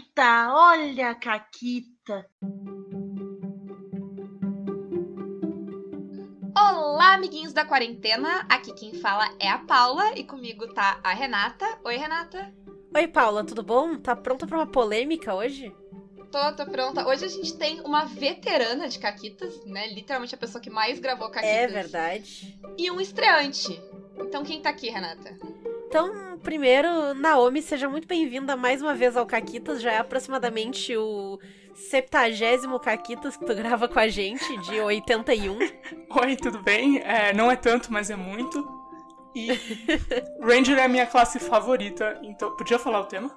[0.00, 2.26] Caquita, olha a Caquita.
[6.56, 8.46] Olá, amiguinhos da quarentena.
[8.48, 11.66] Aqui quem fala é a Paula e comigo tá a Renata.
[11.84, 12.52] Oi, Renata.
[12.94, 13.98] Oi, Paula, tudo bom?
[13.98, 15.74] Tá pronta pra uma polêmica hoje?
[16.32, 17.06] Tô, tô pronta.
[17.06, 19.88] Hoje a gente tem uma veterana de Caquitas, né?
[19.92, 21.56] Literalmente a pessoa que mais gravou Caquitas.
[21.56, 22.58] É verdade.
[22.78, 23.78] E um estreante.
[24.18, 25.36] Então quem tá aqui, Renata?
[25.90, 29.82] Então, primeiro, Naomi, seja muito bem-vinda mais uma vez ao Caquitas.
[29.82, 31.36] Já é aproximadamente o
[31.74, 35.58] septagésimo Caquitas que tu grava com a gente, de 81.
[35.58, 36.98] Oi, tudo bem?
[36.98, 38.64] É, não é tanto, mas é muito.
[39.34, 39.48] E
[40.40, 42.54] Ranger é a minha classe favorita, então.
[42.56, 43.36] Podia falar o tema?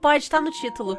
[0.00, 0.98] Pode, tá no título.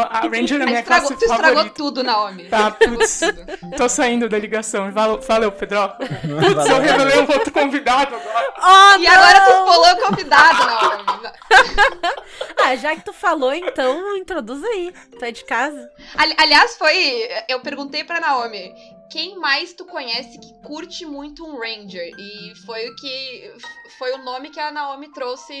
[0.00, 1.74] A Ranger é a minha estragou, classe tu estragou favorita.
[1.76, 2.44] tudo, Naomi.
[2.48, 3.20] Tá, putz.
[3.20, 3.76] tudo.
[3.76, 4.90] Tô saindo da ligação.
[4.92, 5.88] Valeu, valeu Pedro.
[5.98, 8.54] Putz, eu revelei um outro convidado agora.
[8.58, 11.06] Oh, E agora tu espolou o convidado, Naomi.
[12.58, 14.92] Ah, já que tu falou, então introduz aí.
[15.18, 15.88] Tu é de casa?
[16.16, 17.28] Ali- aliás, foi.
[17.48, 18.74] Eu perguntei pra Naomi.
[19.10, 22.12] Quem mais tu conhece que curte muito um Ranger?
[22.18, 23.54] E foi o que.
[23.98, 25.54] Foi o nome que a Naomi trouxe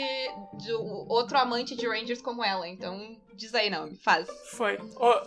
[0.54, 2.68] de outro amante de Rangers como ela.
[2.68, 4.28] Então, diz aí, Naomi, faz.
[4.52, 4.78] Foi.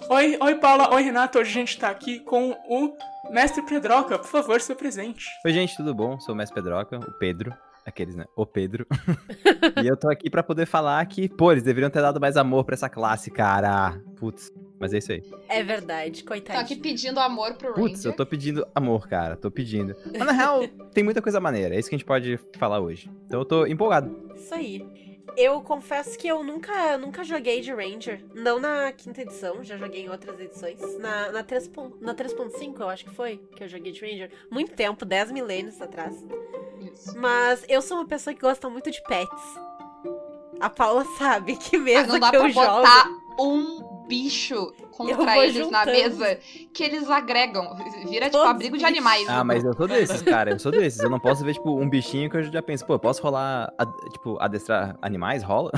[0.10, 0.94] Oi, oi, Paula.
[0.94, 1.40] Oi, Renato.
[1.40, 2.98] Hoje a gente tá aqui com o
[3.32, 4.20] Mestre Pedroca.
[4.20, 5.26] Por favor, seu presente.
[5.46, 6.20] Oi, gente, tudo bom?
[6.20, 7.56] Sou o Mestre Pedroca, o Pedro.
[7.86, 8.26] Aqueles, né?
[8.36, 8.86] O Pedro.
[9.82, 12.64] e eu tô aqui pra poder falar que, pô, eles deveriam ter dado mais amor
[12.64, 14.00] pra essa classe, cara.
[14.18, 15.24] Putz, mas é isso aí.
[15.48, 16.82] É verdade, Tô aqui coitadinho.
[16.82, 18.12] pedindo amor pro Putz, Ranger.
[18.12, 19.36] eu tô pedindo amor, cara.
[19.36, 19.96] Tô pedindo.
[20.06, 20.62] Mas na real,
[20.94, 21.76] tem muita coisa maneira.
[21.76, 23.10] É isso que a gente pode falar hoje.
[23.26, 24.32] Então eu tô empolgado.
[24.36, 24.86] Isso aí.
[25.38, 28.26] Eu confesso que eu nunca, nunca joguei de Ranger.
[28.34, 30.80] Não na quinta edição, já joguei em outras edições.
[31.00, 34.32] Na, na 3 pon- na 3.5, eu acho que foi, que eu joguei de Ranger.
[34.50, 36.16] Muito tempo, 10 milênios atrás.
[36.82, 37.16] Isso.
[37.18, 39.44] Mas eu sou uma pessoa que gosta muito de pets.
[40.60, 42.66] A Paula sabe que Ah, não dá que eu pra jogo.
[42.68, 43.06] botar
[43.40, 44.74] um bicho
[45.06, 45.92] contra eles na juntando.
[45.92, 46.40] mesa
[46.74, 47.76] que eles agregam.
[48.08, 49.28] Vira tipo Todos abrigo de animais.
[49.30, 50.52] Ah, mas eu sou desses, cara.
[50.52, 51.00] Eu sou desses.
[51.00, 53.72] Eu não posso ver, tipo, um bichinho que eu já penso, pô, eu posso rolar,
[54.12, 55.44] tipo, adestrar animais?
[55.44, 55.72] Rola?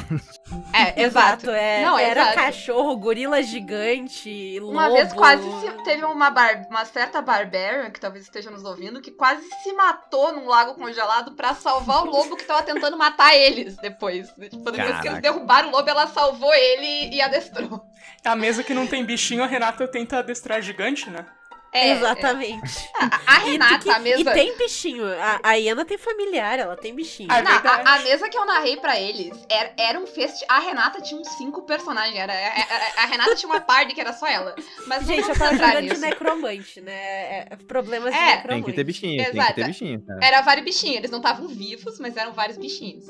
[0.74, 1.46] É, exato.
[1.46, 1.84] Exato, é.
[1.86, 2.36] Não, era exato.
[2.36, 4.98] cachorro, gorila gigante, Uma lobo.
[4.98, 9.12] vez quase se, teve uma, bar, uma certa barbarian, que talvez esteja nos ouvindo, que
[9.12, 13.76] quase se matou num lago congelado pra salvar o lobo que tava tentando matar eles
[13.78, 14.28] depois.
[14.30, 14.40] Tipo,
[14.72, 15.22] depois que eles Caraca.
[15.22, 17.82] derrubaram o lobo, ela salvou ele e adestrou.
[18.24, 21.26] É a mesa que não tem bichinho, a Renata tenta adestrar gigante, né?
[21.74, 22.80] É, Exatamente.
[22.80, 23.06] é.
[23.26, 24.20] A, a E Renata, que- a mesa.
[24.20, 25.06] E tem bichinho.
[25.08, 27.30] A, a Iana tem familiar, ela tem bichinho.
[27.32, 30.44] Ah, é Não, a, a mesa que eu narrei pra eles era, era um fest.
[30.50, 32.16] A Renata tinha uns cinco personagens.
[32.18, 34.54] Era, a, a- a Renata tinha uma party que era só ela.
[34.86, 36.92] Mas não Gente, eu tava jogando de necromante, né?
[36.94, 38.36] É, é, problemas de É.
[38.36, 38.48] necromante.
[38.48, 39.54] Tem que ter bichinho, tem que Exato.
[39.56, 40.20] ter bichinho, cara.
[40.22, 43.06] Era vários bichinhos, eles não estavam vivos, mas eram vários bichinhos.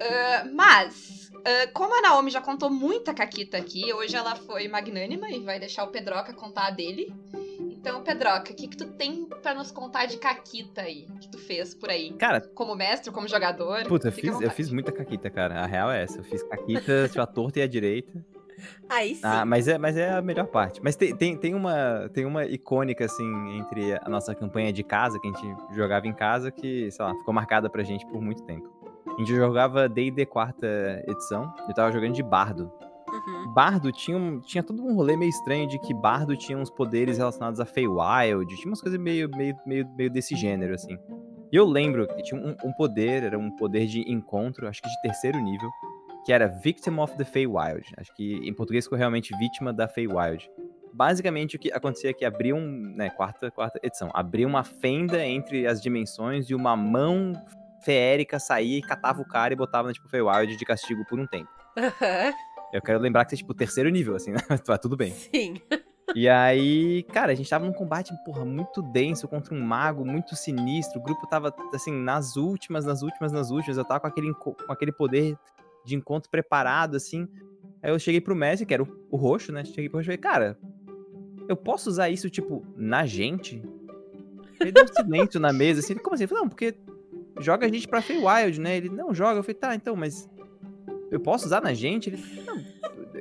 [0.00, 5.28] Ah, mas, ah, como a Naomi já contou muita caquita aqui, hoje ela foi magnânima
[5.30, 7.12] e vai deixar o Pedroca contar a dele.
[7.80, 11.38] Então, Pedroca, o que, que tu tem pra nos contar de caquita aí, que tu
[11.38, 12.12] fez por aí?
[12.14, 13.84] Cara, Como mestre, como jogador?
[13.84, 15.60] puta, eu fiz, eu fiz muita caquita, cara.
[15.60, 16.18] A real é essa.
[16.18, 18.12] Eu fiz caquita, tipo, a torta e a direita.
[18.88, 19.20] Aí sim.
[19.22, 20.80] Ah, mas é, mas é a melhor parte.
[20.82, 25.20] Mas tem, tem, tem, uma, tem uma icônica, assim, entre a nossa campanha de casa,
[25.20, 28.42] que a gente jogava em casa, que, sei lá, ficou marcada pra gente por muito
[28.42, 28.68] tempo.
[29.06, 30.66] A gente jogava D&D quarta
[31.06, 32.72] edição, eu tava jogando de bardo.
[33.10, 33.52] Uhum.
[33.54, 37.18] Bardo tinha, um- tinha todo um rolê meio estranho de que Bardo tinha uns poderes
[37.18, 40.96] relacionados a Feywild, tinha umas coisas meio, meio, meio, meio desse gênero, assim.
[41.50, 44.88] E eu lembro que tinha um, um poder, era um poder de encontro, acho que
[44.88, 45.70] de terceiro nível,
[46.24, 47.82] que era Victim of the Feywild.
[47.96, 50.48] Acho que em português ficou realmente Vítima da Feywild.
[50.92, 55.24] Basicamente o que acontecia é que abria um, né, quarta, quarta edição, abria uma fenda
[55.24, 57.32] entre as dimensões e uma mão
[57.82, 61.26] feérica saía e catava o cara e botava na tipo Feywild de castigo por um
[61.26, 61.48] tempo.
[61.78, 62.32] Aham,
[62.72, 64.38] Eu quero lembrar que você é, tipo, terceiro nível, assim, né?
[64.64, 65.12] Tá tudo bem.
[65.12, 65.60] Sim.
[66.14, 70.34] E aí, cara, a gente tava num combate, porra, muito denso contra um mago muito
[70.34, 71.00] sinistro.
[71.00, 73.76] O grupo tava, assim, nas últimas, nas últimas, nas últimas.
[73.76, 75.36] Eu tava com aquele, com aquele poder
[75.84, 77.28] de encontro preparado, assim.
[77.82, 79.64] Aí eu cheguei pro mestre, que era o, o roxo, né?
[79.64, 80.58] Cheguei pro roxo e falei, cara,
[81.48, 83.62] eu posso usar isso, tipo, na gente?
[84.60, 85.92] Ele deu um silêncio na mesa, assim.
[85.92, 86.24] Ele, Como assim?
[86.24, 86.74] Eu falei, não, porque
[87.38, 88.76] joga a gente pra Feywild, né?
[88.76, 89.38] Ele, não, joga.
[89.38, 90.28] Eu falei, tá, então, mas
[91.10, 92.10] eu posso usar na gente?
[92.10, 92.64] Ele, não,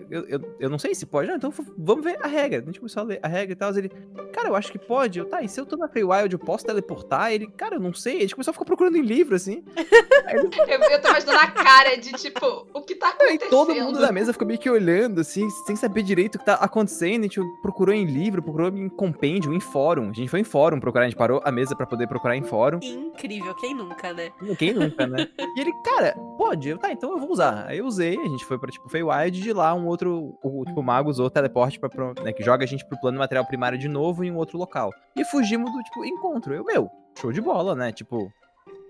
[0.09, 1.27] eu, eu, eu não sei se pode.
[1.27, 2.59] Não, então f- vamos ver a regra.
[2.61, 3.75] A gente começou a ler a regra e tal.
[3.77, 3.89] Ele,
[4.33, 5.19] cara, eu acho que pode.
[5.19, 7.31] Eu, tá, e se eu tô na Feywild, eu posso teleportar?
[7.31, 8.17] Ele, cara, eu não sei.
[8.17, 9.63] A gente começou a ficar procurando em livro, assim.
[10.29, 13.49] Eu, eu tô imaginando a cara de tipo, o que tá Aí acontecendo?
[13.49, 16.55] todo mundo da mesa ficou meio que olhando, assim, sem saber direito o que tá
[16.55, 17.21] acontecendo.
[17.21, 20.09] A gente procurou em livro, procurou em compêndio, em fórum.
[20.09, 22.43] A gente foi em fórum procurar, a gente parou a mesa pra poder procurar em
[22.43, 22.77] fórum.
[22.83, 24.29] Incrível, quem nunca, né?
[24.59, 25.29] Quem nunca, né?
[25.55, 26.67] E ele, cara, pode.
[26.67, 27.65] Eu, tá, então eu vou usar.
[27.65, 30.79] Aí eu usei, a gente foi pra, tipo, Feywild, de lá um outro, o, tipo,
[30.79, 33.45] o mago usou o teleporte pra, pro- né, que joga a gente pro plano material
[33.45, 34.91] primário de novo em um outro local.
[35.15, 36.53] E fugimos do, tipo, encontro.
[36.53, 37.91] Eu, meu, show de bola, né?
[37.91, 38.31] Tipo,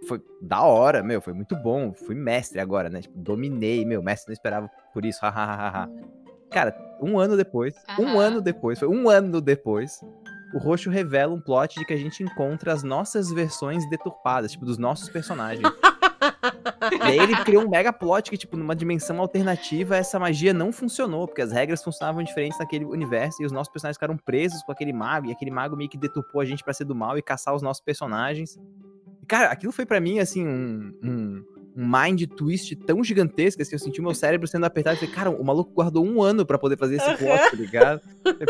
[0.08, 1.94] foi da hora, meu, foi muito bom.
[1.94, 3.02] Fui mestre agora, né?
[3.02, 5.90] Tipo, dominei, meu, mestre não esperava por isso, hahaha.
[6.50, 10.00] Cara, um ano depois, um ano depois, foi um ano depois,
[10.54, 14.66] o roxo revela um plot de que a gente encontra as nossas versões deturpadas, tipo,
[14.66, 15.68] dos nossos personagens.
[16.94, 20.72] E aí ele criou um mega plot que, tipo, numa dimensão alternativa, essa magia não
[20.72, 24.72] funcionou, porque as regras funcionavam diferentes naquele universo, e os nossos personagens ficaram presos com
[24.72, 27.22] aquele mago, e aquele mago meio que deturpou a gente pra ser do mal e
[27.22, 28.58] caçar os nossos personagens.
[29.22, 31.44] E, cara, aquilo foi pra mim, assim, um, um,
[31.78, 35.14] um mind twist tão gigantesco, assim, eu senti o meu cérebro sendo apertado, e falei,
[35.16, 38.02] cara, o maluco guardou um ano pra poder fazer esse plot, tá ligado?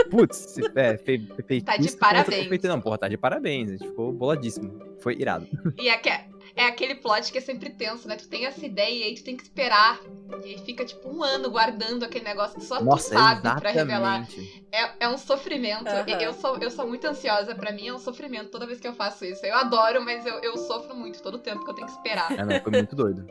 [0.09, 2.39] Putz, é, fe, fe, fe, Tá de parabéns.
[2.39, 2.67] perfeito.
[2.67, 4.79] Não, porra, tá de parabéns, a gente ficou boladíssimo.
[4.99, 5.47] Foi irado.
[5.77, 6.09] E aque-
[6.57, 8.15] é aquele plot que é sempre tenso, né?
[8.18, 10.01] Tu tem essa ideia e aí tu tem que esperar.
[10.44, 13.71] E aí fica tipo um ano guardando aquele negócio que só Nossa, tu sabe pra
[13.71, 14.21] revelar.
[14.24, 14.63] exatamente.
[14.71, 15.88] É, é um sofrimento.
[15.88, 16.19] Aham.
[16.19, 18.94] Eu, sou, eu sou muito ansiosa, pra mim é um sofrimento toda vez que eu
[18.94, 19.45] faço isso.
[19.45, 22.31] Eu adoro, mas eu, eu sofro muito todo o tempo que eu tenho que esperar.
[22.38, 23.25] É, não, foi muito doido.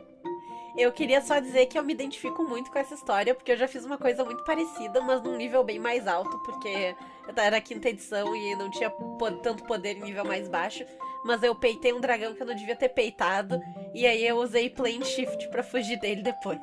[0.75, 3.67] Eu queria só dizer que eu me identifico muito com essa história, porque eu já
[3.67, 6.95] fiz uma coisa muito parecida, mas num nível bem mais alto, porque
[7.27, 10.85] eu era a quinta edição e não tinha po- tanto poder em nível mais baixo.
[11.27, 13.59] Mas eu peitei um dragão que eu não devia ter peitado,
[13.93, 16.61] e aí eu usei plane shift pra fugir dele depois.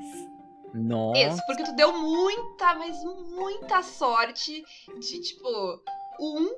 [0.72, 1.20] Nossa.
[1.20, 4.64] Isso, porque tu deu muita, mas muita sorte
[4.98, 5.48] de, tipo,
[6.18, 6.48] um,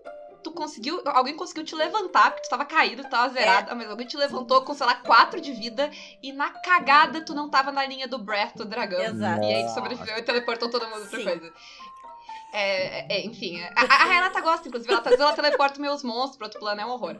[0.44, 1.02] tu conseguiu.
[1.04, 4.62] Alguém conseguiu te levantar, porque tu tava caído, tu tava zerado, mas alguém te levantou
[4.62, 5.90] com, sei lá, quatro de vida,
[6.22, 9.00] e na cagada tu não tava na linha do breath do dragão.
[9.00, 9.44] Exato.
[9.44, 11.24] E aí tu sobreviveu e teleportou todo mundo pra Sim.
[11.24, 11.52] coisa.
[12.58, 16.46] É, é, enfim, a, a Renata gosta, inclusive, ela, tá- ela teleporta meus monstros pro
[16.46, 17.14] outro plano, é um horror.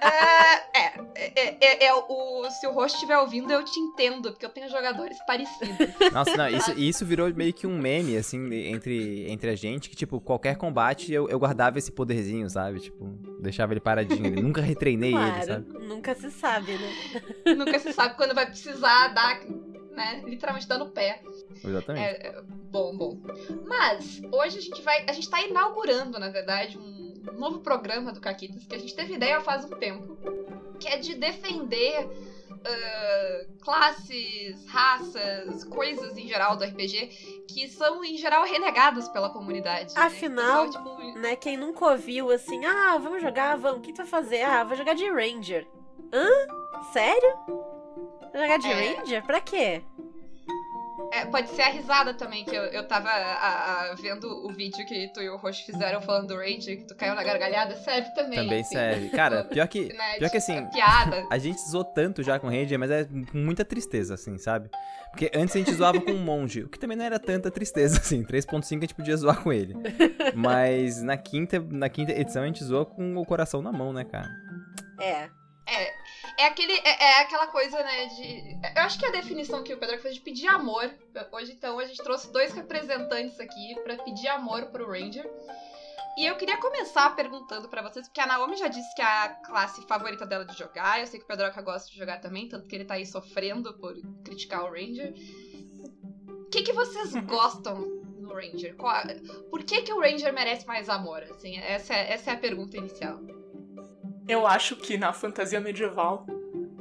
[0.00, 0.92] É, é,
[1.34, 4.68] é, é, é, o, se o host estiver ouvindo, eu te entendo, porque eu tenho
[4.70, 5.76] jogadores parecidos.
[6.12, 9.90] Nossa, não, isso, e isso virou meio que um meme, assim, entre, entre a gente,
[9.90, 12.80] que, tipo, qualquer combate eu, eu guardava esse poderzinho, sabe?
[12.80, 13.04] Tipo,
[13.40, 14.40] deixava ele paradinho ali.
[14.40, 15.78] Nunca retreinei ele, Claro, sabe?
[15.86, 17.54] nunca se sabe, né?
[17.56, 19.40] Nunca se sabe quando vai precisar dar,
[19.96, 20.22] né?
[20.24, 21.22] Literalmente dar no pé.
[21.64, 22.04] Exatamente.
[22.04, 23.18] É, é, bom, bom.
[23.66, 25.04] Mas hoje a gente vai.
[25.08, 29.14] A gente tá inaugurando, na verdade, um novo programa do Caquitas que a gente teve
[29.14, 30.16] ideia faz um tempo.
[30.78, 32.06] Que é de defender
[32.66, 39.94] ah, classes, raças, coisas em geral do RPG que são em geral renegadas pela comunidade.
[39.94, 40.00] né?
[40.02, 41.36] Afinal, Então, tipo, Né?
[41.36, 44.42] Quem nunca ouviu assim, ah, vamos jogar, vamos, o que tu vai fazer?
[44.42, 45.66] Ah, vou jogar de Ranger.
[46.12, 46.28] Hã?
[46.92, 47.75] Sério?
[48.36, 48.96] Jogar de É.
[48.96, 49.22] Ranger?
[49.24, 49.82] Pra quê?
[51.12, 54.84] É, pode ser a risada também, que eu, eu tava a- a- vendo o vídeo
[54.86, 58.10] que tu e o Roxo fizeram falando do Ranger, que tu caiu na gargalhada, serve
[58.14, 58.38] também.
[58.40, 58.74] Também assim.
[58.74, 59.08] serve.
[59.10, 61.26] Cara, pior que, Né, pior que tipo, assim, é piada.
[61.30, 64.68] a gente zoou tanto já com o Ranger, mas é com muita tristeza, assim, sabe?
[65.10, 67.98] Porque antes a gente zoava com o monge, o que também não era tanta tristeza,
[68.00, 68.24] assim.
[68.24, 69.74] 3.5 a gente podia zoar com ele.
[70.34, 74.04] Mas na quinta, na quinta edição a gente zoa com o coração na mão, né,
[74.04, 74.28] cara?
[75.00, 75.28] É.
[75.68, 75.92] É,
[76.38, 78.58] é, aquele, é, é aquela coisa, né, de...
[78.76, 80.92] Eu acho que é a definição que o Pedro fez de pedir amor.
[81.32, 85.28] Hoje, então, a gente trouxe dois representantes aqui pra pedir amor pro Ranger.
[86.16, 89.28] E eu queria começar perguntando pra vocês, porque a Naomi já disse que é a
[89.28, 90.98] classe favorita dela de jogar.
[90.98, 93.74] Eu sei que o Pedroca gosta de jogar também, tanto que ele tá aí sofrendo
[93.74, 93.94] por
[94.24, 95.12] criticar o Ranger.
[96.28, 97.80] O que, que vocês gostam
[98.18, 98.74] no Ranger?
[98.76, 98.94] Qual
[99.50, 101.22] Por que, que o Ranger merece mais amor?
[101.24, 103.20] Assim, essa é, essa é a pergunta inicial.
[104.28, 106.26] Eu acho que na fantasia medieval,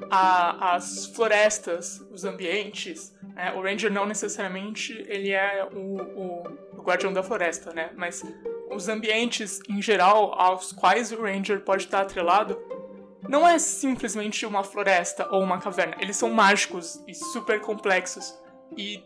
[0.10, 6.44] a- as florestas, os ambientes, né, o Ranger não necessariamente ele é o, o-
[6.82, 7.90] guardião da floresta, né?
[7.96, 8.24] Mas
[8.70, 12.60] os ambientes em geral aos quais o Ranger pode estar atrelado
[13.28, 15.96] não é simplesmente uma floresta ou uma caverna.
[16.00, 18.38] Eles são mágicos e super complexos.
[18.78, 19.04] E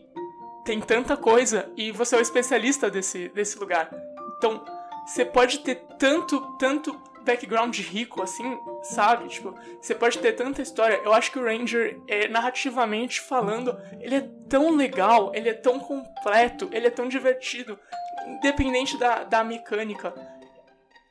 [0.64, 3.90] tem tanta coisa e você é o especialista desse, desse lugar.
[4.36, 4.62] Então,
[5.06, 6.92] você pode ter tanto, tanto
[7.24, 9.28] background rico, assim, sabe?
[9.28, 11.00] Tipo, você pode ter tanta história.
[11.04, 15.78] Eu acho que o Ranger, é, narrativamente falando, ele é tão legal, ele é tão
[15.78, 17.78] completo, ele é tão divertido,
[18.26, 20.12] independente da, da mecânica.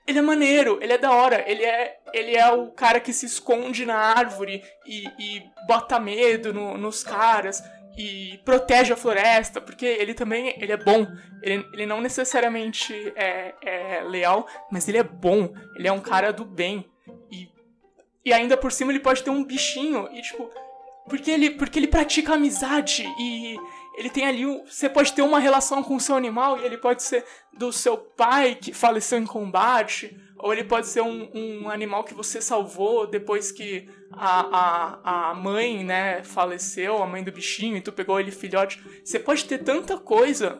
[0.07, 3.27] Ele é maneiro, ele é da hora, ele é, ele é o cara que se
[3.27, 7.61] esconde na árvore e, e bota medo no- nos caras.
[7.97, 11.05] E protege a floresta, porque ele também ele é bom.
[11.41, 15.53] Ele, ele não necessariamente é, é leal, mas ele é bom.
[15.75, 16.89] Ele é um cara do bem.
[17.31, 17.49] E,
[18.25, 20.07] e ainda por cima ele pode ter um bichinho.
[20.13, 20.49] E tipo,
[21.09, 23.57] porque ele, porque ele pratica amizade e
[23.97, 24.45] ele tem ali.
[24.65, 27.97] Você pode ter uma relação com o seu animal e ele pode ser do seu
[27.97, 33.05] pai que faleceu em combate, ou ele pode ser um, um animal que você salvou
[33.05, 34.39] depois que a,
[35.03, 38.81] a, a mãe, né, faleceu, a mãe do bichinho, e tu pegou ele filhote.
[39.03, 40.59] Você pode ter tanta coisa.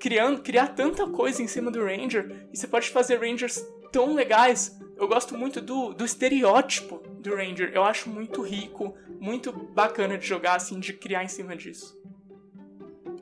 [0.00, 4.78] Criando, criar tanta coisa em cima do Ranger, e você pode fazer Rangers tão legais.
[4.96, 7.70] Eu gosto muito do, do estereótipo do Ranger.
[7.72, 11.96] Eu acho muito rico, muito bacana de jogar, assim, de criar em cima disso.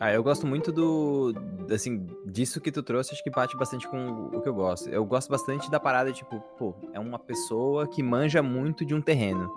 [0.02, 1.32] Ah, eu gosto muito do.
[1.73, 4.88] Assim, disso que tu trouxe, acho que bate bastante com o que eu gosto.
[4.88, 9.00] Eu gosto bastante da parada, tipo, pô, é uma pessoa que manja muito de um
[9.00, 9.49] terreno.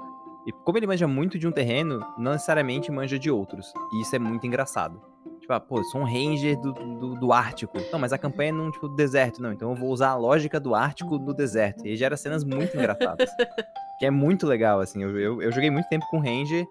[0.46, 3.74] E como ele manja muito de um terreno, não necessariamente manja de outros.
[3.92, 5.02] E isso é muito engraçado.
[5.40, 7.80] Tipo, ah, pô, eu sou um ranger do, do, do, Ártico.
[7.92, 9.42] Não, mas a campanha é num, tipo, deserto.
[9.42, 11.88] Não, então eu vou usar a lógica do Ártico no deserto.
[11.88, 13.32] E gera cenas muito engraçadas.
[13.98, 15.02] que é muito legal, assim.
[15.02, 16.68] Eu, eu, eu, joguei muito tempo com Ranger,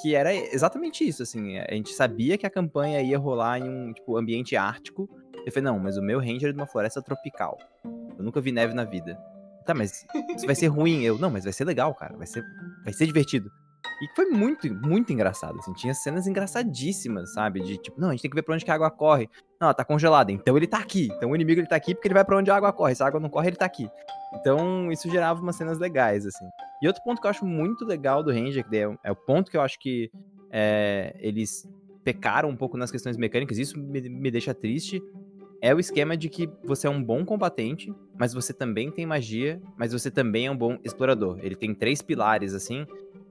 [0.00, 1.58] que era exatamente isso, assim.
[1.58, 5.08] A gente sabia que a campanha ia rolar em um, tipo, ambiente ártico.
[5.44, 7.58] Eu falei, não, mas o meu Ranger é de uma floresta tropical.
[7.84, 9.18] Eu nunca vi neve na vida.
[9.64, 11.02] Tá, mas isso vai ser ruim.
[11.02, 12.16] Eu, não, mas vai ser legal, cara.
[12.16, 12.42] Vai ser,
[12.84, 13.50] vai ser divertido.
[14.00, 15.72] E foi muito, muito engraçado, assim.
[15.72, 17.60] Tinha cenas engraçadíssimas, sabe?
[17.60, 19.28] De tipo, não, a gente tem que ver pra onde que a água corre.
[19.60, 21.08] Não, ela tá congelada, então ele tá aqui.
[21.16, 22.94] Então o inimigo ele tá aqui porque ele vai pra onde a água corre.
[22.94, 23.90] Se a água não corre, ele tá aqui.
[24.34, 26.44] Então isso gerava umas cenas legais, assim.
[26.82, 29.50] E outro ponto que eu acho muito legal do Ranger, que é, é o ponto
[29.50, 30.10] que eu acho que
[30.50, 31.68] é, eles
[32.04, 35.02] pecaram um pouco nas questões mecânicas, isso me, me deixa triste,
[35.60, 39.60] é o esquema de que você é um bom combatente, mas você também tem magia,
[39.76, 41.38] mas você também é um bom explorador.
[41.42, 42.86] Ele tem três pilares, assim,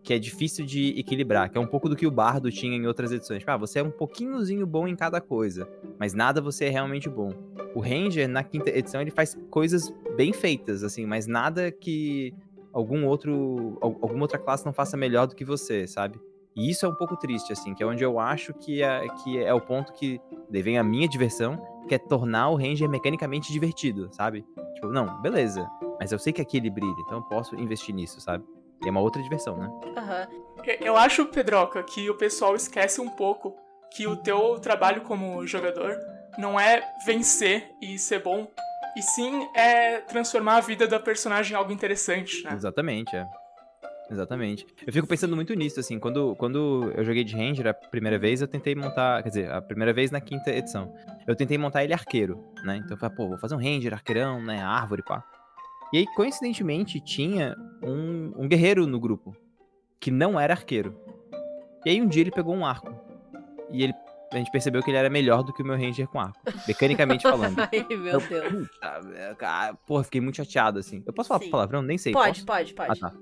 [0.08, 2.88] que é difícil de equilibrar, que é um pouco do que o Bardo tinha em
[2.88, 3.40] outras edições.
[3.40, 5.68] Tipo, ah, você é um pouquinhozinho bom em cada coisa,
[6.00, 7.34] mas nada você é realmente bom.
[7.76, 12.34] O Ranger, na quinta edição, ele faz coisas bem feitas, assim, mas nada que
[12.72, 16.18] algum outro, alguma outra classe não faça melhor do que você, sabe?
[16.56, 19.38] E isso é um pouco triste, assim, que é onde eu acho que é, que
[19.38, 24.08] é o ponto que vem a minha diversão, que é tornar o Ranger mecanicamente divertido,
[24.14, 24.46] sabe?
[24.76, 28.22] Tipo, não, beleza, mas eu sei que aqui ele brilha, então eu posso investir nisso,
[28.22, 28.46] sabe?
[28.84, 29.68] E é uma outra diversão, né?
[29.68, 30.64] Uhum.
[30.82, 33.56] Eu acho, Pedroca, que o pessoal esquece um pouco
[33.92, 35.98] que o teu trabalho como jogador
[36.38, 38.48] não é vencer e ser bom,
[38.96, 42.54] e sim é transformar a vida da personagem em algo interessante, né?
[42.54, 43.26] Exatamente, é.
[44.10, 44.66] Exatamente.
[44.86, 48.42] Eu fico pensando muito nisso, assim, quando, quando eu joguei de Ranger a primeira vez,
[48.42, 50.94] eu tentei montar, quer dizer, a primeira vez na quinta edição,
[51.28, 52.78] eu tentei montar ele arqueiro, né?
[52.78, 55.24] Então eu falei, pô, vou fazer um Ranger, arqueirão, né, árvore, pá.
[55.94, 59.36] E aí, coincidentemente, tinha um, um guerreiro no grupo
[60.00, 60.96] que não era arqueiro.
[61.86, 62.94] E aí um dia ele pegou um arco.
[63.72, 63.94] E ele
[64.32, 66.40] a gente percebeu que ele era melhor do que o meu Ranger com arco.
[66.68, 67.60] Mecanicamente falando.
[67.60, 68.24] Ai, meu Deus.
[68.24, 71.02] Puta, cara, porra, fiquei muito chateado, assim.
[71.06, 71.50] Eu posso falar Sim.
[71.50, 71.82] palavrão?
[71.82, 72.12] Nem sei.
[72.12, 72.46] Pode, posso?
[72.46, 72.92] pode, pode.
[72.92, 73.16] Ah, tá.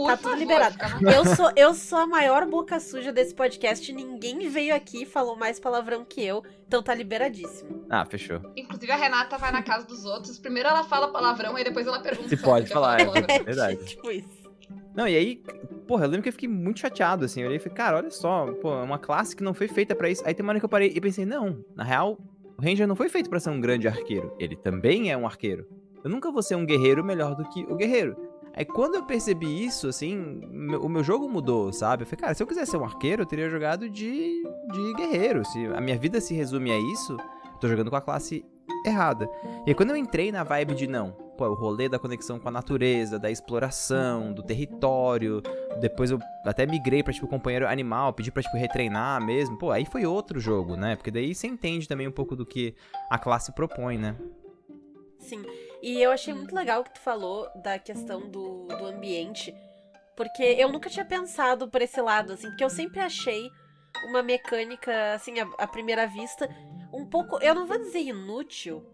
[0.00, 0.76] Por tá tudo liberado.
[1.14, 3.92] Eu sou, eu sou a maior boca suja desse podcast.
[3.92, 6.42] Ninguém veio aqui e falou mais palavrão que eu.
[6.66, 7.84] Então tá liberadíssimo.
[7.90, 8.40] Ah, fechou.
[8.56, 10.38] Inclusive a Renata vai na casa dos outros.
[10.38, 13.00] Primeiro ela fala palavrão e depois ela pergunta se, pode falar.
[13.00, 13.84] É, é verdade.
[13.86, 14.40] tipo isso.
[14.94, 15.42] Não, e aí,
[15.86, 17.40] porra, eu lembro que eu fiquei muito chateado, assim.
[17.40, 19.94] Eu olhei e falei, cara, olha só, pô, é uma classe que não foi feita
[19.94, 20.22] para isso.
[20.24, 22.18] Aí tem uma hora que eu parei e pensei, não, na real,
[22.58, 24.34] o Ranger não foi feito para ser um grande arqueiro.
[24.38, 25.66] Ele também é um arqueiro.
[26.02, 28.16] Eu nunca vou ser um guerreiro melhor do que o guerreiro.
[28.54, 30.40] Aí quando eu percebi isso, assim,
[30.80, 32.02] o meu jogo mudou, sabe?
[32.02, 35.44] Eu falei, cara, se eu quisesse ser um arqueiro, eu teria jogado de, de guerreiro.
[35.44, 37.16] Se a minha vida se resume a isso,
[37.60, 38.44] tô jogando com a classe
[38.84, 39.28] errada.
[39.66, 42.48] E aí, quando eu entrei na vibe de não, pô, o rolê da conexão com
[42.48, 45.42] a natureza, da exploração, do território,
[45.80, 49.84] depois eu até migrei pra, tipo, companheiro animal, pedi pra, tipo, retreinar mesmo, pô, aí
[49.84, 50.96] foi outro jogo, né?
[50.96, 52.74] Porque daí você entende também um pouco do que
[53.10, 54.16] a classe propõe, né?
[55.18, 55.42] Sim,
[55.82, 59.54] e eu achei muito legal o que tu falou da questão do, do ambiente,
[60.16, 63.50] porque eu nunca tinha pensado por esse lado, assim, porque eu sempre achei
[64.08, 66.48] uma mecânica, assim, à, à primeira vista,
[66.92, 68.84] um pouco, eu não vou dizer inútil,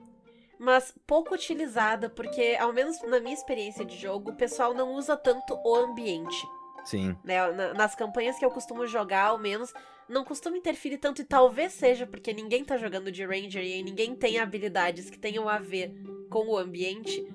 [0.58, 5.16] mas pouco utilizada, porque, ao menos na minha experiência de jogo, o pessoal não usa
[5.16, 6.46] tanto o ambiente.
[6.84, 7.16] Sim.
[7.24, 7.36] Né?
[7.74, 9.74] Nas campanhas que eu costumo jogar, ao menos,
[10.08, 14.14] não costuma interferir tanto, e talvez seja porque ninguém tá jogando de Ranger e ninguém
[14.14, 15.92] tem habilidades que tenham a ver
[16.30, 17.26] com o ambiente,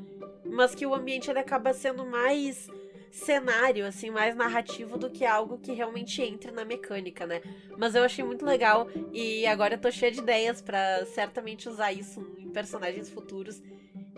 [0.45, 2.67] mas que o ambiente ele acaba sendo mais
[3.11, 7.41] cenário, assim, mais narrativo do que algo que realmente entre na mecânica, né?
[7.77, 11.91] Mas eu achei muito legal e agora eu tô cheia de ideias para certamente usar
[11.91, 13.61] isso em personagens futuros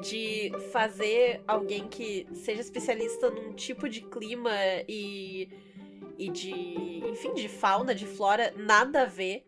[0.01, 4.51] de fazer alguém que seja especialista num tipo de clima
[4.87, 5.49] e
[6.17, 6.51] e de,
[7.07, 9.45] enfim, de fauna, de flora, nada a ver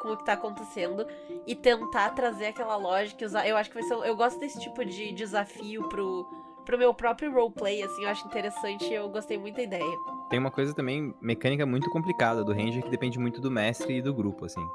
[0.00, 1.06] com o que tá acontecendo
[1.46, 3.46] e tentar trazer aquela lógica usar.
[3.46, 3.94] Eu acho que vai ser.
[3.94, 6.26] Eu gosto desse tipo de desafio pro,
[6.64, 9.96] pro meu próprio roleplay, assim, eu acho interessante e eu gostei muito da ideia.
[10.30, 14.02] Tem uma coisa também, mecânica muito complicada do Ranger, que depende muito do mestre e
[14.02, 14.66] do grupo, assim.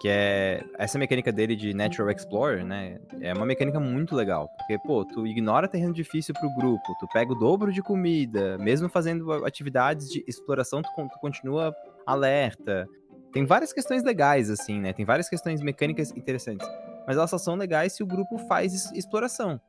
[0.00, 3.00] Que é essa mecânica dele de Natural Explorer, né?
[3.20, 4.48] É uma mecânica muito legal.
[4.58, 8.88] Porque, pô, tu ignora terreno difícil pro grupo, tu pega o dobro de comida, mesmo
[8.88, 11.74] fazendo atividades de exploração, tu, tu continua
[12.06, 12.86] alerta.
[13.32, 14.92] Tem várias questões legais, assim, né?
[14.92, 16.68] Tem várias questões mecânicas interessantes.
[17.06, 19.60] Mas elas só são legais se o grupo faz exploração.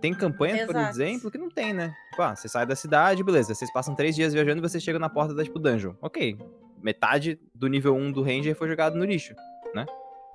[0.00, 0.90] Tem campanha, por Exato.
[0.90, 1.92] exemplo, que não tem, né?
[2.10, 3.54] Tipo, ah, você sai da cidade, beleza.
[3.54, 5.94] Vocês passam três dias viajando e você chega na porta da, tipo, dungeon.
[6.00, 6.38] Ok.
[6.82, 9.34] Metade do nível 1 do Ranger foi jogado no lixo,
[9.74, 9.86] né?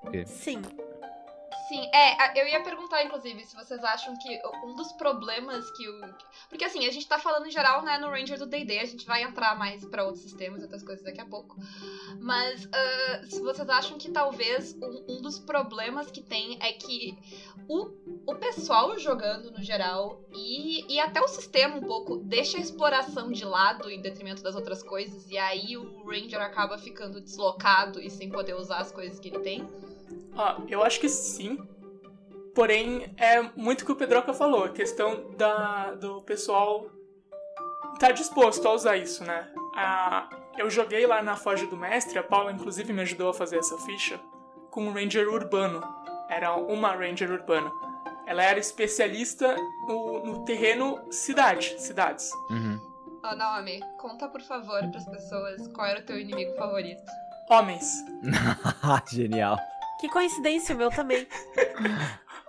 [0.01, 0.25] Porque...
[0.25, 0.62] Sim.
[1.69, 6.01] Sim, é, eu ia perguntar, inclusive, se vocês acham que um dos problemas que o.
[6.49, 9.05] Porque assim, a gente tá falando em geral, né, no Ranger do DD, a gente
[9.05, 11.55] vai entrar mais pra outros sistemas outras coisas daqui a pouco.
[12.19, 17.15] Mas ah, se vocês acham que talvez um, um dos problemas que tem é que
[17.67, 17.91] o,
[18.25, 23.31] o pessoal jogando no geral e, e até o sistema um pouco deixa a exploração
[23.31, 28.09] de lado em detrimento das outras coisas, e aí o Ranger acaba ficando deslocado e
[28.09, 29.69] sem poder usar as coisas que ele tem.
[30.37, 31.57] Ah, eu acho que sim.
[32.55, 36.89] Porém, é muito o que o Pedroca falou, a questão da, do pessoal
[37.99, 39.47] tá disposto a usar isso, né?
[39.75, 43.57] Ah, eu joguei lá na Foge do Mestre, a Paula inclusive me ajudou a fazer
[43.57, 44.19] essa ficha,
[44.71, 45.81] com um Ranger urbano.
[46.29, 47.71] Era uma Ranger urbana.
[48.27, 49.55] Ela era especialista
[49.87, 52.31] no, no terreno cidade, cidades.
[52.49, 52.79] Uhum.
[53.23, 57.03] Ó, Naomi, conta por favor pras pessoas qual era o teu inimigo favorito.
[57.49, 58.03] Homens.
[59.11, 59.57] Genial.
[59.99, 61.27] Que coincidência, o meu também.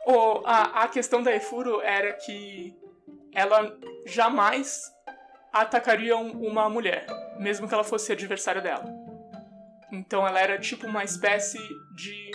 [0.06, 2.74] O, a, a questão da Efuro era que
[3.34, 3.70] ela
[4.06, 4.90] jamais
[5.52, 7.06] atacaria um- uma mulher,
[7.38, 8.84] mesmo que ela fosse adversária dela.
[9.92, 11.58] Então ela era tipo uma espécie
[11.94, 12.30] de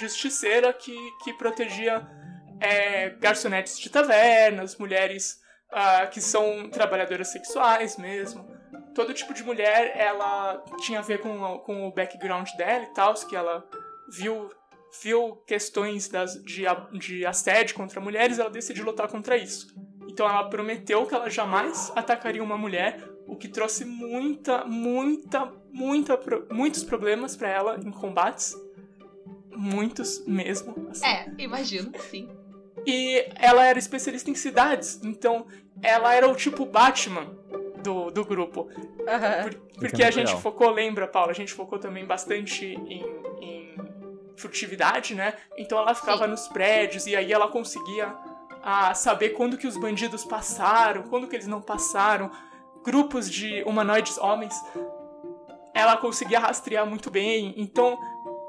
[0.00, 2.04] justiceira que, que protegia
[2.60, 5.38] é, garçonetes de tavernas, mulheres
[5.70, 8.44] ah, que são trabalhadoras sexuais mesmo.
[8.92, 13.14] Todo tipo de mulher, ela tinha a ver com, com o background dela e tal,
[13.14, 13.64] que ela
[14.10, 14.50] viu
[15.02, 16.64] viu questões das, de,
[16.98, 19.74] de assédio contra mulheres, ela decidiu lutar contra isso.
[20.08, 26.20] Então ela prometeu que ela jamais atacaria uma mulher, o que trouxe muita, muita, muita,
[26.48, 28.54] muitos problemas pra ela em combates.
[29.50, 30.88] Muitos mesmo.
[30.90, 31.06] assim.
[31.06, 32.28] É, imagino, sim.
[32.86, 35.46] E ela era especialista em cidades, então
[35.82, 37.34] ela era o tipo Batman
[37.82, 38.64] do, do grupo.
[38.64, 40.40] Por- é porque a gente legal.
[40.40, 41.30] focou, lembra, Paula?
[41.30, 43.04] A gente focou também bastante em
[44.36, 45.34] furtividade, né?
[45.56, 46.30] Então ela ficava Sim.
[46.30, 48.14] nos prédios e aí ela conseguia
[48.62, 52.30] ah, saber quando que os bandidos passaram, quando que eles não passaram.
[52.82, 54.54] Grupos de humanoides homens,
[55.72, 57.54] ela conseguia rastrear muito bem.
[57.56, 57.98] Então,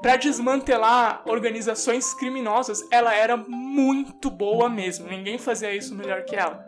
[0.02, 5.08] pra desmantelar organizações criminosas, ela era muito boa mesmo.
[5.08, 6.64] Ninguém fazia isso melhor que ela.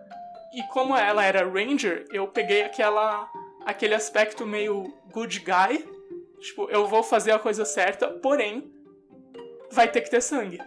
[0.55, 3.29] E como ela era ranger, eu peguei aquela
[3.67, 5.87] aquele aspecto meio good guy.
[6.41, 8.78] Tipo, eu vou fazer a coisa certa, porém
[9.71, 10.61] vai ter que ter sangue.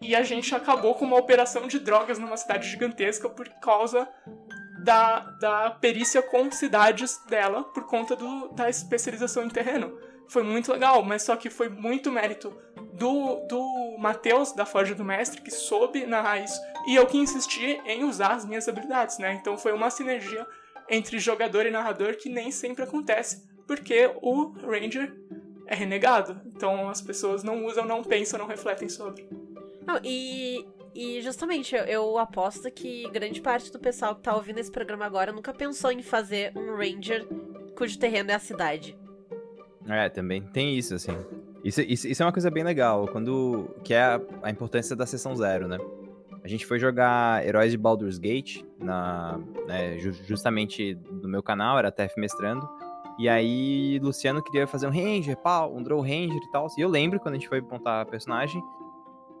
[0.00, 4.08] E a gente acabou com uma operação de drogas numa cidade gigantesca por causa
[4.82, 9.98] da, da perícia com cidades dela, por conta do, da especialização em terreno.
[10.28, 12.54] Foi muito legal, mas só que foi muito mérito
[12.92, 17.80] do, do Matheus, da Forja do Mestre, que soube narrar isso, e eu que insisti
[17.84, 19.34] em usar as minhas habilidades, né?
[19.34, 20.46] Então foi uma sinergia
[20.88, 25.14] entre jogador e narrador que nem sempre acontece, porque o Ranger
[25.66, 26.40] é renegado.
[26.46, 29.26] Então as pessoas não usam, não pensam, não refletem sobre.
[29.86, 34.58] Não, e, e justamente, eu, eu aposto que grande parte do pessoal que tá ouvindo
[34.58, 37.26] esse programa agora nunca pensou em fazer um Ranger
[37.76, 38.96] cujo terreno é a cidade.
[39.86, 41.12] É, também tem isso, assim.
[41.62, 43.70] Isso, isso, isso é uma coisa bem legal, quando.
[43.82, 45.78] Que é a, a importância da sessão zero, né?
[46.42, 51.78] A gente foi jogar Heróis de Baldur's Gate, na, né, ju- justamente no meu canal,
[51.78, 52.68] era TF Mestrando.
[53.18, 56.66] E aí, Luciano queria fazer um Ranger, pau, um Draw Ranger e tal.
[56.76, 58.60] E eu lembro, quando a gente foi montar a personagem,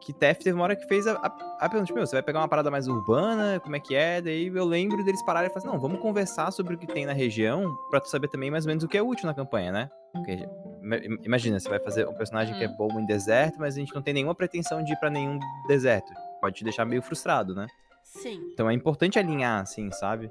[0.00, 1.26] que TF teve uma hora que fez a, a,
[1.60, 4.20] a pergunta, tipo, meu, você vai pegar uma parada mais urbana, como é que é?
[4.20, 7.04] Daí eu lembro deles pararem e falar assim, não, vamos conversar sobre o que tem
[7.06, 9.72] na região, pra tu saber também mais ou menos o que é útil na campanha,
[9.72, 9.90] né?
[10.12, 10.46] Porque,
[10.82, 12.76] ima- imagina, você vai fazer um personagem que é Uhum.
[12.76, 16.12] bom em deserto, mas a gente não tem nenhuma pretensão de ir pra nenhum deserto.
[16.40, 17.66] Pode te deixar meio frustrado, né?
[18.04, 18.40] Sim.
[18.52, 20.30] Então é importante alinhar, assim, sabe?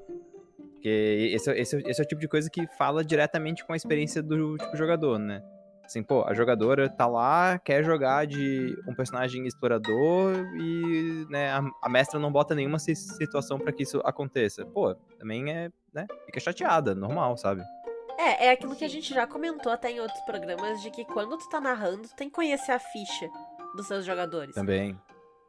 [0.83, 3.71] Porque esse, é- esse, é- esse é o tipo de coisa que fala diretamente com
[3.71, 5.41] a experiência do tipo, jogador, né?
[5.85, 11.61] Assim, pô, a jogadora tá lá, quer jogar de um personagem explorador e, né, a,
[11.81, 14.65] a mestra não bota nenhuma si- situação pra que isso aconteça.
[14.65, 17.61] Pô, também é, né, fica chateada, normal, sabe?
[18.17, 21.37] É, é aquilo que a gente já comentou até em outros programas, de que quando
[21.37, 23.29] tu tá narrando, tu tem que conhecer a ficha
[23.75, 24.53] dos seus jogadores.
[24.53, 24.97] Também.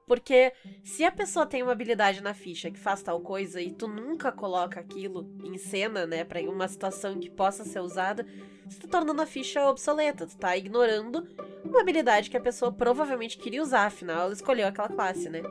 [0.07, 3.89] Porque se a pessoa tem uma habilidade na ficha que faz tal coisa e tu
[3.89, 8.27] nunca coloca aquilo em cena, né, pra uma situação que possa ser usada,
[8.69, 10.27] você tá tornando a ficha obsoleta.
[10.27, 11.27] Tu tá ignorando
[11.65, 15.43] uma habilidade que a pessoa provavelmente queria usar, afinal ela escolheu aquela classe, né?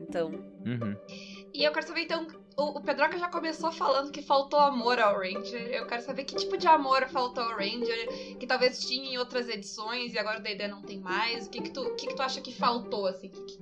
[0.00, 0.32] Então,
[0.68, 0.96] Uhum.
[1.54, 5.18] E eu quero saber, então, o, o Pedroca já começou falando que faltou amor ao
[5.18, 5.66] Ranger.
[5.72, 9.48] Eu quero saber que tipo de amor faltou ao Ranger, que talvez tinha em outras
[9.48, 11.46] edições e agora o D&D não tem mais.
[11.46, 13.58] O que que tu, o que que tu acha que faltou, assim, que, que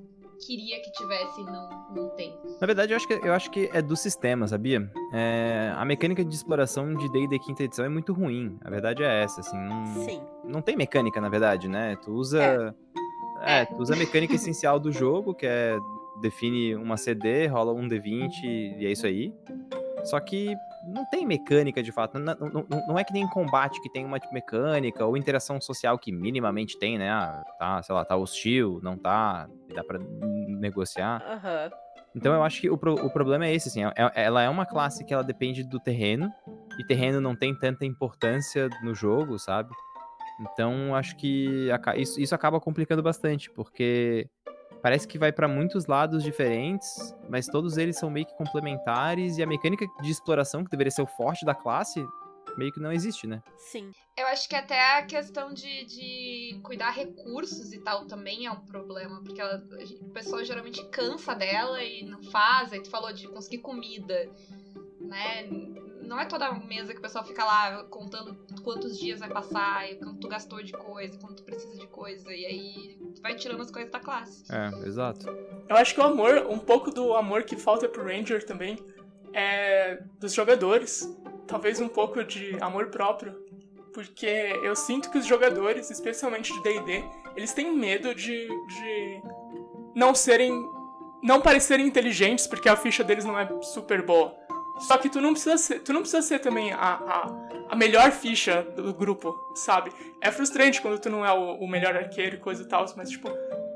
[0.47, 2.35] queria que tivesse e não, não tem?
[2.61, 4.91] Na verdade, eu acho que, eu acho que é do sistema, sabia?
[5.13, 8.59] É, a mecânica de exploração de D&D quinta edição é muito ruim.
[8.65, 9.57] A verdade é essa, assim.
[9.59, 10.21] Não, sim.
[10.45, 11.97] não tem mecânica, na verdade, né?
[12.03, 12.75] Tu usa.
[13.43, 13.65] É, É.
[13.67, 15.77] tu usa a mecânica essencial do jogo, que é
[16.21, 19.35] define uma CD, rola um D20 e é isso aí.
[20.05, 20.55] Só que
[20.87, 22.19] não tem mecânica de fato.
[22.19, 26.13] Não, não- não- é que nem combate que tem uma mecânica ou interação social que
[26.13, 27.11] minimamente tem, né?
[27.11, 31.23] Ah, tá, sei lá, tá hostil, não tá, dá pra negociar.
[31.29, 31.71] Aham.
[32.15, 34.65] Então eu acho que o, pro- o problema é esse, assim, é- ela é uma
[34.65, 36.33] classe que ela depende do terreno,
[36.79, 39.69] e terreno não tem tanta importância no jogo, sabe?
[40.41, 44.29] Então acho que isso, isso acaba complicando bastante, porque
[44.83, 49.43] parece que vai pra muitos lados diferentes, mas todos eles são meio que complementares, e
[49.43, 52.05] a mecânica de exploração, que deveria ser o forte da classe,
[52.57, 53.43] meio que não existe, né?
[53.57, 53.91] Sim.
[54.17, 58.61] Eu acho que até a questão de, de cuidar recursos e tal também é um
[58.61, 62.73] problema, porque ela, a pessoal geralmente cansa dela e não faz.
[62.73, 64.31] Aí tu falou de conseguir comida,
[65.01, 65.45] né?
[66.07, 69.97] Não é toda mesa que o pessoal fica lá contando quantos dias vai passar, e
[69.97, 73.61] quanto tu gastou de coisa, quanto tu precisa de coisa, e aí tu vai tirando
[73.61, 74.45] as coisas da classe.
[74.51, 75.27] É, exato.
[75.69, 78.79] Eu acho que o amor, um pouco do amor que falta pro Ranger também,
[79.33, 81.13] é dos jogadores.
[81.47, 83.45] Talvez um pouco de amor próprio.
[83.93, 84.27] Porque
[84.63, 87.05] eu sinto que os jogadores, especialmente de DD,
[87.37, 89.23] eles têm medo de, de
[89.95, 90.53] não serem.
[91.23, 94.35] não parecerem inteligentes porque a ficha deles não é super boa.
[94.79, 97.31] Só que tu não precisa ser, tu não precisa ser também a, a,
[97.71, 99.91] a melhor ficha do grupo, sabe?
[100.21, 103.11] É frustrante quando tu não é o, o melhor arqueiro e coisa e tal, mas
[103.11, 103.31] tipo,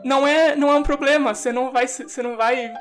[0.04, 1.34] não é, não é um problema.
[1.34, 2.72] Você não vai, você não vai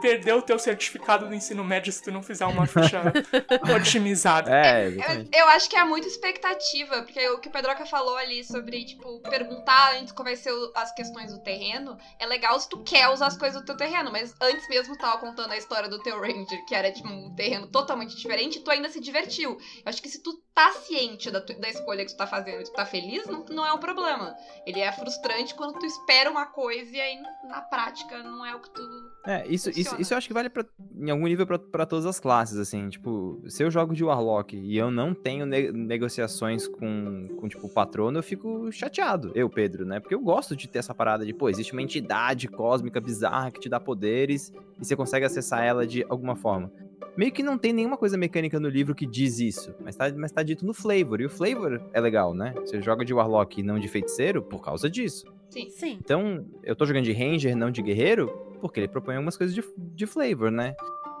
[0.00, 3.02] perder o teu certificado do ensino médio se tu não fizer uma ficha
[3.74, 4.50] otimizada.
[4.54, 5.30] É, Eu, exatamente.
[5.38, 9.20] eu acho que é muito expectativa, porque o que o Pedroca falou ali sobre, tipo,
[9.20, 13.08] perguntar antes qual vai ser o- as questões do terreno, é legal se tu quer
[13.08, 16.20] usar as coisas do teu terreno, mas antes mesmo tava contando a história do teu
[16.20, 19.52] Ranger, que era, tipo, um terreno totalmente diferente, tu ainda se divertiu.
[19.52, 22.60] Eu acho que se tu tá ciente da, tu- da escolha que tu tá fazendo
[22.60, 24.34] e tu tá feliz, não, não é um problema.
[24.66, 28.60] Ele é frustrante quando tu espera uma coisa e aí, na prática, não é o
[28.60, 28.80] que tu...
[29.26, 30.00] É, isso, isso, Funciona.
[30.00, 30.64] isso eu acho que vale pra,
[30.98, 34.56] em algum nível pra, pra todas as classes, assim, tipo, se eu jogo de Warlock
[34.56, 39.50] e eu não tenho ne- negociações com, com, tipo, o patrono, eu fico chateado, eu,
[39.50, 40.00] Pedro, né?
[40.00, 43.60] Porque eu gosto de ter essa parada de, pô, existe uma entidade cósmica bizarra que
[43.60, 46.72] te dá poderes e você consegue acessar ela de alguma forma.
[47.16, 50.32] Meio que não tem nenhuma coisa mecânica no livro que diz isso, mas tá, mas
[50.32, 52.54] tá dito no flavor, e o flavor é legal, né?
[52.60, 55.26] Você joga de Warlock e não de feiticeiro por causa disso.
[55.50, 55.68] Sim.
[55.68, 55.98] Sim.
[56.02, 58.30] Então, eu tô jogando de Ranger, não de guerreiro,
[58.60, 60.74] porque ele propõe algumas coisas de, de flavor, né?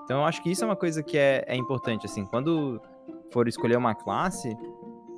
[0.04, 2.80] Então, eu acho que isso é uma coisa que é, é importante, assim, quando
[3.32, 4.56] for escolher uma classe,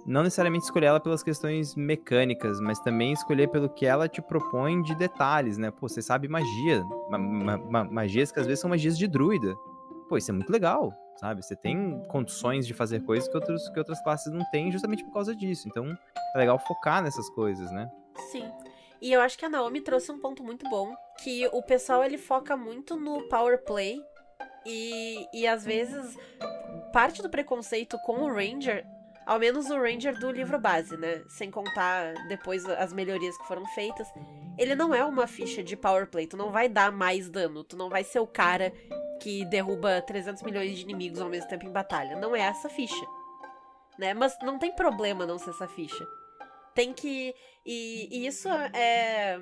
[0.06, 4.82] não necessariamente escolher ela pelas questões mecânicas, mas também escolher pelo que ela te propõe
[4.82, 5.70] de detalhes, né?
[5.70, 9.54] Pô, você sabe magia, ma- ma- ma- magias que às vezes são magias de druida.
[10.08, 11.42] Pô, isso é muito legal, sabe?
[11.42, 15.12] Você tem condições de fazer coisas que, outros, que outras classes não têm justamente por
[15.14, 15.68] causa disso.
[15.68, 15.86] Então,
[16.34, 17.88] é legal focar nessas coisas, né?
[18.30, 18.44] Sim.
[19.02, 22.16] E eu acho que a Naomi trouxe um ponto muito bom, que o pessoal ele
[22.16, 24.00] foca muito no power play
[24.64, 26.16] e, e às vezes
[26.92, 28.86] parte do preconceito com o Ranger,
[29.26, 31.20] ao menos o Ranger do livro base, né?
[31.28, 34.06] Sem contar depois as melhorias que foram feitas,
[34.56, 37.76] ele não é uma ficha de power play, tu não vai dar mais dano, tu
[37.76, 38.72] não vai ser o cara
[39.20, 42.14] que derruba 300 milhões de inimigos ao mesmo tempo em batalha.
[42.20, 43.04] Não é essa ficha.
[43.98, 44.14] Né?
[44.14, 46.06] Mas não tem problema não ser essa ficha.
[46.74, 47.34] Tem que.
[47.64, 49.40] E, e isso é,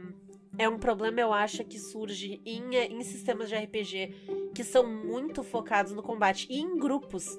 [0.58, 5.42] é um problema, eu acho, que surge em, em sistemas de RPG que são muito
[5.42, 6.46] focados no combate.
[6.50, 7.38] E em grupos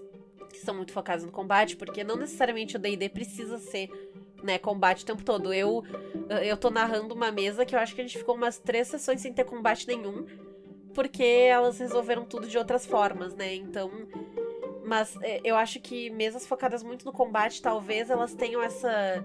[0.52, 3.90] que são muito focados no combate, porque não necessariamente o DD precisa ser
[4.44, 5.54] né, combate o tempo todo.
[5.54, 5.84] Eu,
[6.44, 9.22] eu tô narrando uma mesa que eu acho que a gente ficou umas três sessões
[9.22, 10.26] sem ter combate nenhum,
[10.94, 13.56] porque elas resolveram tudo de outras formas, né?
[13.56, 13.90] Então.
[14.84, 19.24] Mas é, eu acho que mesas focadas muito no combate, talvez elas tenham essa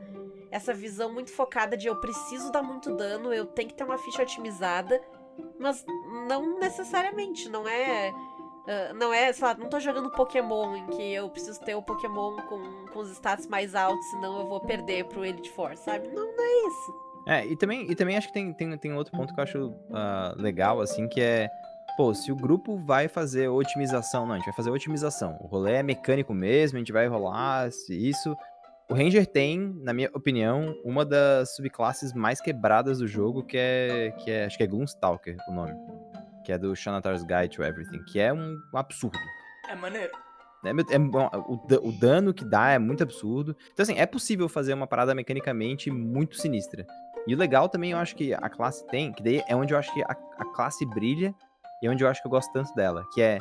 [0.51, 3.99] essa visão muito focada de eu preciso dar muito dano, eu tenho que ter uma
[3.99, 5.01] ficha otimizada,
[5.59, 5.85] mas
[6.29, 8.13] não necessariamente, não é
[8.67, 11.83] Uh, não é, sei lá, não tô jogando Pokémon em que eu preciso ter o
[11.83, 16.09] Pokémon com, com os status mais altos, senão eu vou perder pro Elite Four, sabe?
[16.09, 17.07] Não, não é isso.
[17.29, 19.69] É, e também, e também acho que tem, tem, tem outro ponto que eu acho
[19.69, 21.49] uh, legal, assim, que é.
[21.97, 25.39] Pô, se o grupo vai fazer otimização, não, a gente vai fazer otimização.
[25.41, 28.37] O rolê é mecânico mesmo, a gente vai rolar isso.
[28.89, 34.13] O Ranger tem, na minha opinião, uma das subclasses mais quebradas do jogo, que é,
[34.19, 35.75] que é acho que é Gloomstalker o nome
[36.47, 39.19] que é do Shanatar's Guide to Everything, que é um absurdo.
[39.69, 40.13] É maneiro.
[40.65, 43.57] É, é, o, o dano que dá é muito absurdo.
[43.73, 46.87] Então, assim, é possível fazer uma parada mecanicamente muito sinistra.
[47.27, 49.79] E o legal também, eu acho que a classe tem, que daí é onde eu
[49.79, 51.35] acho que a, a classe brilha
[51.83, 53.39] e é onde eu acho que eu gosto tanto dela, que é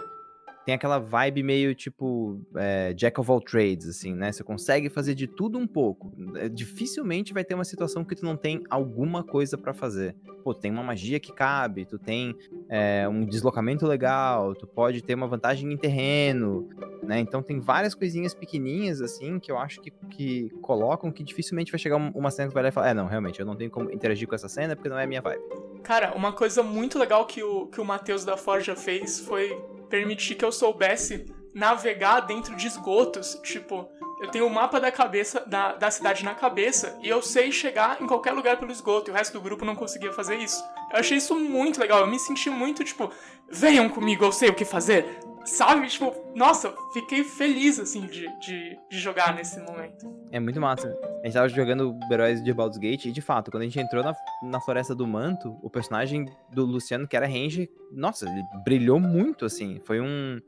[0.66, 4.32] tem aquela vibe meio tipo é, Jack of all trades, assim, né?
[4.32, 6.12] Você consegue fazer de tudo um pouco.
[6.36, 10.16] É, dificilmente vai ter uma situação que tu não tem alguma coisa para fazer.
[10.44, 12.36] Pô, tem uma magia que cabe, tu tem
[12.68, 16.68] é, um deslocamento legal, tu pode ter uma vantagem em terreno,
[17.04, 17.20] né?
[17.20, 21.80] Então tem várias coisinhas pequenininhas, assim, que eu acho que, que colocam que dificilmente vai
[21.80, 23.92] chegar uma cena que vai lá e falar, é, não, realmente, eu não tenho como
[23.92, 25.44] interagir com essa cena porque não é a minha vibe.
[25.86, 29.56] Cara, uma coisa muito legal que o, que o Matheus da Forja fez foi
[29.88, 33.40] permitir que eu soubesse navegar dentro de esgotos.
[33.44, 33.88] Tipo,
[34.20, 37.52] eu tenho o um mapa da cabeça da, da cidade na cabeça e eu sei
[37.52, 40.64] chegar em qualquer lugar pelo esgoto e o resto do grupo não conseguia fazer isso.
[40.92, 42.00] Eu achei isso muito legal.
[42.00, 43.12] Eu me senti muito, tipo,
[43.48, 45.20] venham comigo, eu sei o que fazer.
[45.46, 45.88] Sabe?
[45.88, 50.12] Tipo, nossa, fiquei feliz, assim, de, de, de, jogar nesse momento.
[50.32, 50.98] É muito massa.
[51.22, 54.04] A gente tava jogando Heróis de Baldur's Gate e, de fato, quando a gente entrou
[54.04, 59.00] na, na Floresta do Manto, o personagem do Luciano, que era Ranger, nossa, ele brilhou
[59.00, 59.80] muito, assim.
[59.86, 60.42] Foi um...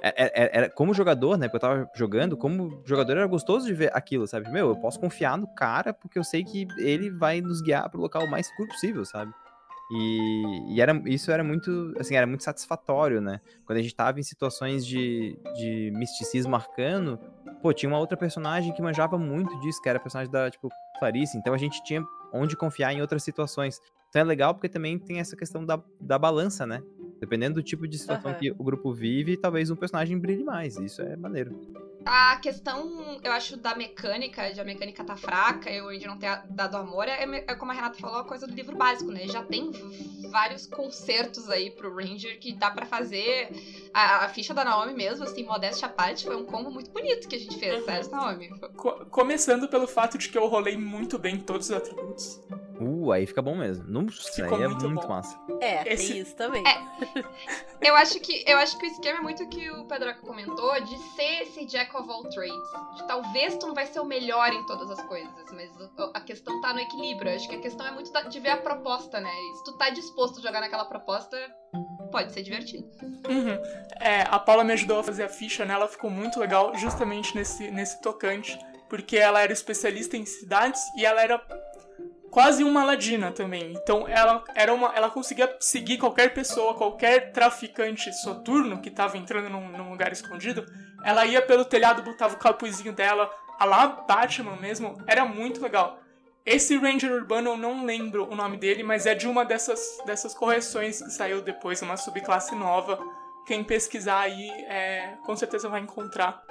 [0.00, 1.48] Era, é, é, era, como jogador, né?
[1.48, 4.48] Porque eu tava jogando, como jogador era gostoso de ver aquilo, sabe?
[4.52, 8.00] Meu, eu posso confiar no cara porque eu sei que ele vai nos guiar pro
[8.00, 9.32] local mais seguro possível, sabe?
[9.90, 13.40] E, e, era, isso era muito, assim, era muito satisfatório, né?
[13.64, 17.18] Quando a gente tava em situações de, de misticismo arcano,
[17.62, 20.68] pô, tinha uma outra personagem que manjava muito disso, que era a personagem da, tipo,
[20.98, 21.38] Clarice.
[21.38, 23.80] Então a gente tinha onde confiar em outras situações.
[24.10, 26.82] Então é legal porque também tem essa questão da, da balança, né?
[27.20, 28.38] Dependendo do tipo de situação uhum.
[28.38, 30.76] que o grupo vive, talvez um personagem brilhe mais.
[30.76, 31.58] Isso é maneiro.
[32.04, 36.42] A questão, eu acho, da mecânica, de a mecânica tá fraca, eu ainda não ter
[36.48, 39.26] dado amor, é, é, como a Renata falou, a coisa do livro básico, né?
[39.26, 39.70] Já tem
[40.30, 43.50] vários concertos aí pro Ranger que dá para fazer.
[43.92, 47.28] A, a, ficha da Naomi mesmo, assim, modéstia à parte, foi um combo muito bonito
[47.28, 48.48] que a gente fez, certo, Naomi?
[48.76, 52.40] Co começando pelo fato de que eu rolei muito bem todos os atributos.
[52.80, 53.84] Uh, aí fica bom mesmo.
[53.88, 55.38] Não sei, é muito, muito massa.
[55.60, 56.12] É, Esse...
[56.12, 56.62] tem isso também.
[56.66, 57.88] É.
[57.88, 60.80] eu, acho que, eu acho que o esquema é muito o que o Pedroca comentou,
[60.80, 62.70] de ser esse Jack of all trades.
[62.96, 65.70] De, talvez tu não vai ser o melhor em todas as coisas, mas
[66.14, 67.30] a questão tá no equilíbrio.
[67.30, 69.30] Eu acho que a questão é muito de ver a proposta, né?
[69.30, 71.36] E se tu tá disposto a jogar naquela proposta,
[72.10, 72.88] pode ser divertido.
[73.28, 73.58] Uhum.
[74.00, 75.74] É, a Paula me ajudou a fazer a ficha, né?
[75.74, 78.58] Ela ficou muito legal justamente nesse, nesse tocante.
[78.88, 81.38] Porque ela era especialista em cidades e ela era
[82.30, 83.72] quase uma ladina também.
[83.72, 89.48] Então ela era uma, ela conseguia seguir qualquer pessoa, qualquer traficante soturno que estava entrando
[89.48, 90.64] num, num, lugar escondido.
[91.04, 95.98] Ela ia pelo telhado, botava o capuzinho dela, a lá Batman mesmo, era muito legal.
[96.44, 100.32] Esse Ranger Urbano eu não lembro o nome dele, mas é de uma dessas, dessas
[100.32, 102.98] correções que saiu depois, uma subclasse nova.
[103.46, 106.42] Quem pesquisar aí é, com certeza vai encontrar.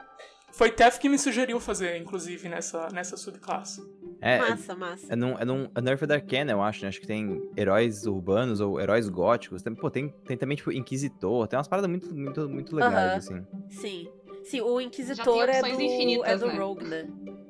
[0.57, 3.79] Foi Tef que me sugeriu fazer, inclusive, nessa, nessa subclasse.
[4.19, 5.13] É, massa, massa.
[5.13, 6.87] É num, é num Unnerved Arcana, eu acho, né?
[6.87, 9.61] Acho que tem heróis urbanos ou heróis góticos.
[9.61, 11.47] Tem, pô, tem, tem também, tipo, Inquisitor.
[11.47, 13.45] Tem umas paradas muito, muito, muito legais, assim.
[13.69, 14.09] Sim.
[14.45, 16.57] Sim, o Inquisitor é do, é do né?
[16.57, 17.07] Rogue, né?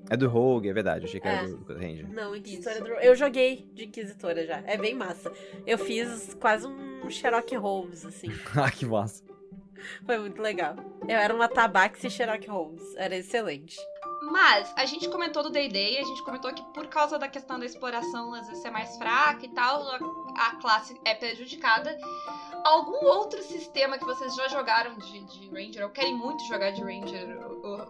[0.09, 1.05] É do Rogue, é verdade.
[1.05, 1.31] Achei que é.
[1.31, 2.11] era do, do Ranger.
[2.11, 3.05] Não, Inquisitor é do Rogue.
[3.05, 4.61] Eu joguei de Inquisitora já.
[4.65, 5.31] É bem massa.
[5.65, 8.27] Eu fiz quase um Sherlock Holmes, assim.
[8.53, 9.23] ah, que massa.
[10.05, 10.75] Foi muito legal.
[11.07, 12.83] Eu era uma Tabaxi Sherlock Holmes.
[12.95, 13.77] Era excelente.
[14.21, 17.65] Mas a gente comentou do Day-Day, a gente comentou que por causa da questão da
[17.65, 21.97] exploração às vezes ser mais fraca e tal, a, a classe é prejudicada.
[22.63, 26.81] Algum outro sistema que vocês já jogaram de, de Ranger, ou querem muito jogar de
[26.81, 27.37] Ranger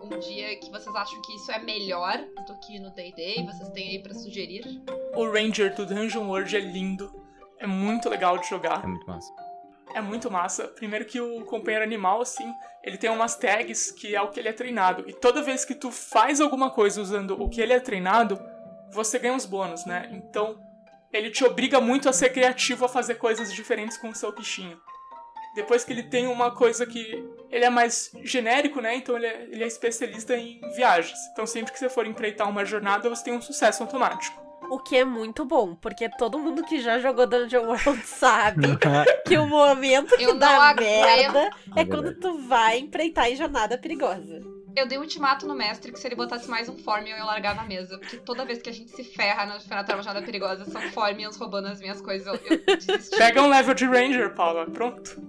[0.04, 3.43] um dia, que vocês acham que isso é melhor do que no Day-Day?
[3.45, 4.63] Vocês têm aí pra sugerir?
[5.15, 7.12] O Ranger do Dungeon World é lindo.
[7.58, 8.84] É muito legal de jogar.
[8.84, 9.46] É muito massa
[9.97, 10.67] é muito massa.
[10.67, 12.51] Primeiro que o companheiro animal, assim,
[12.83, 15.03] ele tem umas tags que é o que ele é treinado.
[15.07, 18.39] E toda vez que tu faz alguma coisa usando o que ele é treinado,
[18.91, 20.10] você ganha uns bônus, né?
[20.12, 20.60] Então,
[21.12, 24.79] ele te obriga muito a ser criativo, a fazer coisas diferentes com o seu bichinho.
[25.55, 28.95] Depois que ele tem uma coisa que ele é mais genérico, né?
[28.95, 31.17] Então ele é, ele é especialista em viagens.
[31.31, 34.46] Então sempre que você for empreitar uma jornada, você tem um sucesso automático.
[34.70, 38.67] O que é muito bom, porque todo mundo que já jogou Dungeon World sabe
[39.26, 43.78] que o momento que Eu dá merda é É quando tu vai empreitar em jornada
[43.78, 44.57] perigosa.
[44.78, 47.56] Eu dei ultimato no mestre que se ele botasse mais um Formion eu ia largar
[47.56, 47.98] na mesa.
[47.98, 51.68] Porque toda vez que a gente se ferra na Fenatra Jornada Perigosa são Formions roubando
[51.68, 52.28] as minhas coisas.
[52.28, 53.18] Eu, eu desisti.
[53.18, 54.68] Pega um level de Ranger, Paula.
[54.68, 55.20] Pronto.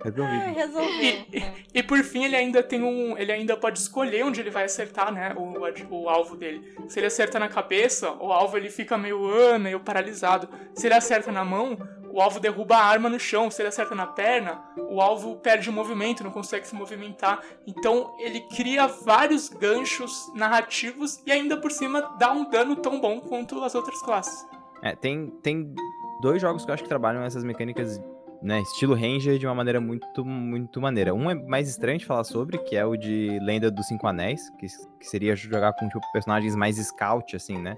[0.00, 0.54] Ah, Resolvido.
[0.54, 1.02] resolveu.
[1.02, 3.16] E, e, e por fim, ele ainda tem um.
[3.18, 5.34] Ele ainda pode escolher onde ele vai acertar, né?
[5.36, 5.58] O,
[5.94, 6.74] o alvo dele.
[6.88, 10.48] Se ele acerta na cabeça, o alvo ele fica meio, ah, meio paralisado.
[10.74, 11.76] Se ele acerta na mão,
[12.12, 13.50] o alvo derruba a arma no chão.
[13.50, 17.42] Se ele acerta na perna, o alvo perde o movimento, não consegue se movimentar.
[17.66, 23.20] Então ele cria vários ganchos narrativos e ainda por cima dá um dano tão bom
[23.20, 24.46] quanto as outras classes.
[24.82, 25.74] É, tem, tem
[26.20, 28.00] dois jogos que eu acho que trabalham essas mecânicas,
[28.40, 31.14] né, estilo Ranger de uma maneira muito, muito maneira.
[31.14, 34.48] Um é mais estranho de falar sobre, que é o de Lenda dos Cinco Anéis,
[34.58, 34.66] que,
[35.00, 37.74] que seria jogar com tipo, personagens mais scout, assim, né?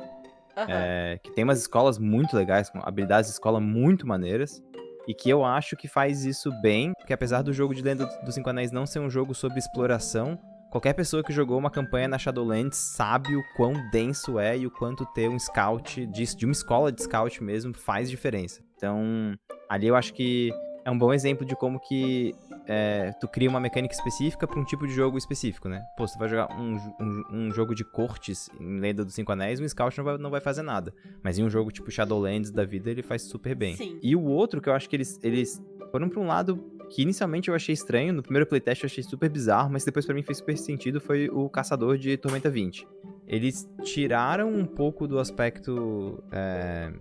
[0.56, 0.66] Aham.
[0.68, 4.62] É, que tem umas escolas muito legais, com habilidades de escola muito maneiras.
[5.08, 8.34] E que eu acho que faz isso bem, porque apesar do jogo de Lenda dos
[8.34, 10.38] Cinco Anéis não ser um jogo sobre exploração,
[10.70, 14.70] qualquer pessoa que jogou uma campanha na Shadowlands sabe o quão denso é e o
[14.70, 18.62] quanto ter um scout, de, de uma escola de scout mesmo, faz diferença.
[18.76, 19.34] Então,
[19.68, 20.50] ali eu acho que
[20.84, 22.34] é um bom exemplo de como que
[22.66, 25.82] é, tu cria uma mecânica específica para um tipo de jogo específico, né?
[25.96, 29.32] Pô, se tu vai jogar um, um, um jogo de cortes em Lenda dos Cinco
[29.32, 30.94] Anéis, um Scout não vai, não vai fazer nada.
[31.22, 33.76] Mas em um jogo tipo Shadowlands da vida, ele faz super bem.
[33.76, 33.98] Sim.
[34.02, 37.48] E o outro que eu acho que eles, eles foram pra um lado que inicialmente
[37.48, 40.38] eu achei estranho, no primeiro playtest eu achei super bizarro, mas depois pra mim fez
[40.38, 42.86] super sentido, foi o Caçador de Tormenta 20.
[43.26, 46.92] Eles tiraram um pouco do aspecto é,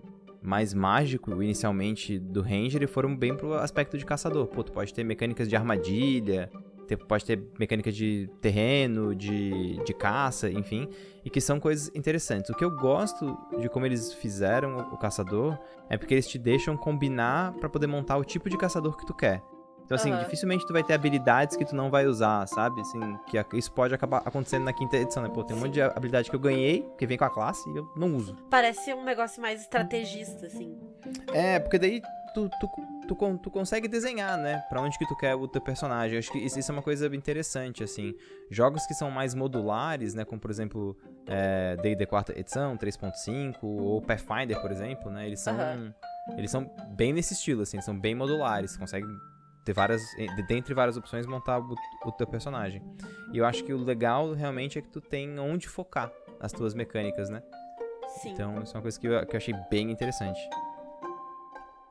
[0.42, 4.48] mais mágico, inicialmente, do Ranger e foram bem pro aspecto de caçador.
[4.48, 6.50] Pô, tu pode ter mecânicas de armadilha,
[6.88, 10.88] ter- pode ter mecânica de terreno, de, de caça, enfim,
[11.24, 12.50] e que são coisas interessantes.
[12.50, 15.58] O que eu gosto de como eles fizeram o, o caçador
[15.90, 19.14] é porque eles te deixam combinar pra poder montar o tipo de caçador que tu
[19.14, 19.42] quer.
[19.90, 20.24] Então, assim, Aham.
[20.24, 22.80] dificilmente tu vai ter habilidades que tu não vai usar, sabe?
[22.80, 25.30] Assim, que isso pode acabar acontecendo na quinta edição, né?
[25.30, 27.76] Pô, tem um monte de habilidade que eu ganhei, que vem com a classe, e
[27.76, 28.36] eu não uso.
[28.52, 30.80] Parece um negócio mais estrategista, assim.
[31.34, 32.04] É, porque daí
[32.36, 32.70] tu, tu,
[33.08, 34.64] tu, tu consegue desenhar, né?
[34.70, 36.14] Pra onde que tu quer o teu personagem.
[36.14, 38.14] Eu acho que isso, é uma coisa interessante, assim.
[38.52, 40.24] Jogos que são mais modulares, né?
[40.24, 45.26] Como, por exemplo, é, D&D quarta edição, 3.5, ou Pathfinder, por exemplo, né?
[45.26, 45.56] Eles são...
[45.56, 45.96] Aham.
[46.38, 47.82] Eles são bem nesse estilo, assim.
[47.82, 48.70] São bem modulares.
[48.70, 49.08] Você consegue
[49.66, 50.02] ter várias...
[50.16, 52.82] de- Dentre várias opções, montar o, o teu personagem.
[53.34, 56.74] E eu acho que o legal, realmente, é que tu tem onde focar as tuas
[56.74, 57.42] mecânicas, né?
[58.22, 58.32] Sim.
[58.32, 60.40] Então, isso é uma coisa que eu, que eu achei bem interessante.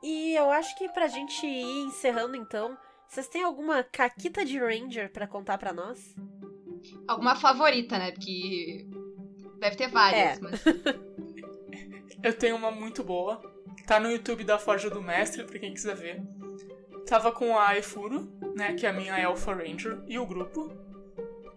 [0.03, 2.77] E eu acho que pra gente ir encerrando, então,
[3.07, 6.15] vocês têm alguma caquita de Ranger pra contar pra nós?
[7.07, 8.11] Alguma favorita, né?
[8.11, 8.87] Porque
[9.59, 10.41] deve ter várias, É.
[10.41, 10.63] mas.
[12.23, 13.41] Eu tenho uma muito boa.
[13.87, 16.21] Tá no YouTube da Forja do Mestre, pra quem quiser ver.
[17.09, 20.71] Tava com a Efuro, né, que é a minha Elfa Ranger, e o grupo.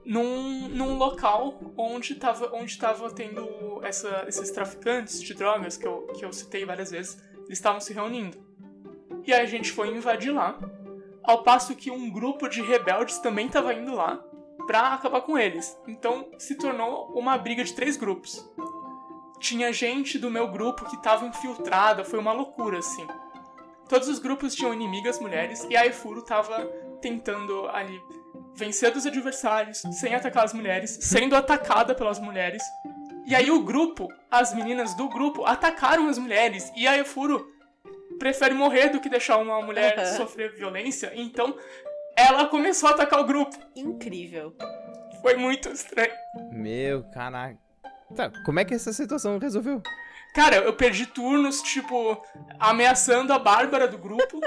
[0.04, 3.46] Num, num local onde tava, onde tava tendo
[3.84, 7.22] essa- esses traficantes de drogas que eu, que eu citei várias vezes.
[7.44, 8.36] Eles estavam se reunindo.
[9.26, 10.58] E a gente foi invadir lá.
[11.22, 14.24] Ao passo que um grupo de rebeldes também tava indo lá
[14.66, 15.78] pra acabar com eles.
[15.86, 18.48] Então se tornou uma briga de três grupos
[19.42, 23.04] tinha gente do meu grupo que tava infiltrada, foi uma loucura, assim.
[23.92, 26.64] Todos os grupos tinham inimigas mulheres e a Efuro tava
[27.02, 28.00] tentando ali
[28.54, 32.62] vencer dos adversários, sem atacar as mulheres, sendo atacada pelas mulheres.
[33.26, 37.46] E aí o grupo, as meninas do grupo, atacaram as mulheres e a Efuro
[38.18, 40.16] prefere morrer do que deixar uma mulher Aham.
[40.16, 41.54] sofrer violência, então
[42.16, 43.58] ela começou a atacar o grupo.
[43.76, 44.56] Incrível.
[45.20, 46.14] Foi muito estranho.
[46.50, 47.58] Meu, caraca.
[48.16, 49.82] Tá, como é que essa situação resolveu?
[50.34, 52.20] Cara, eu perdi turnos, tipo,
[52.58, 54.40] ameaçando a Bárbara do grupo.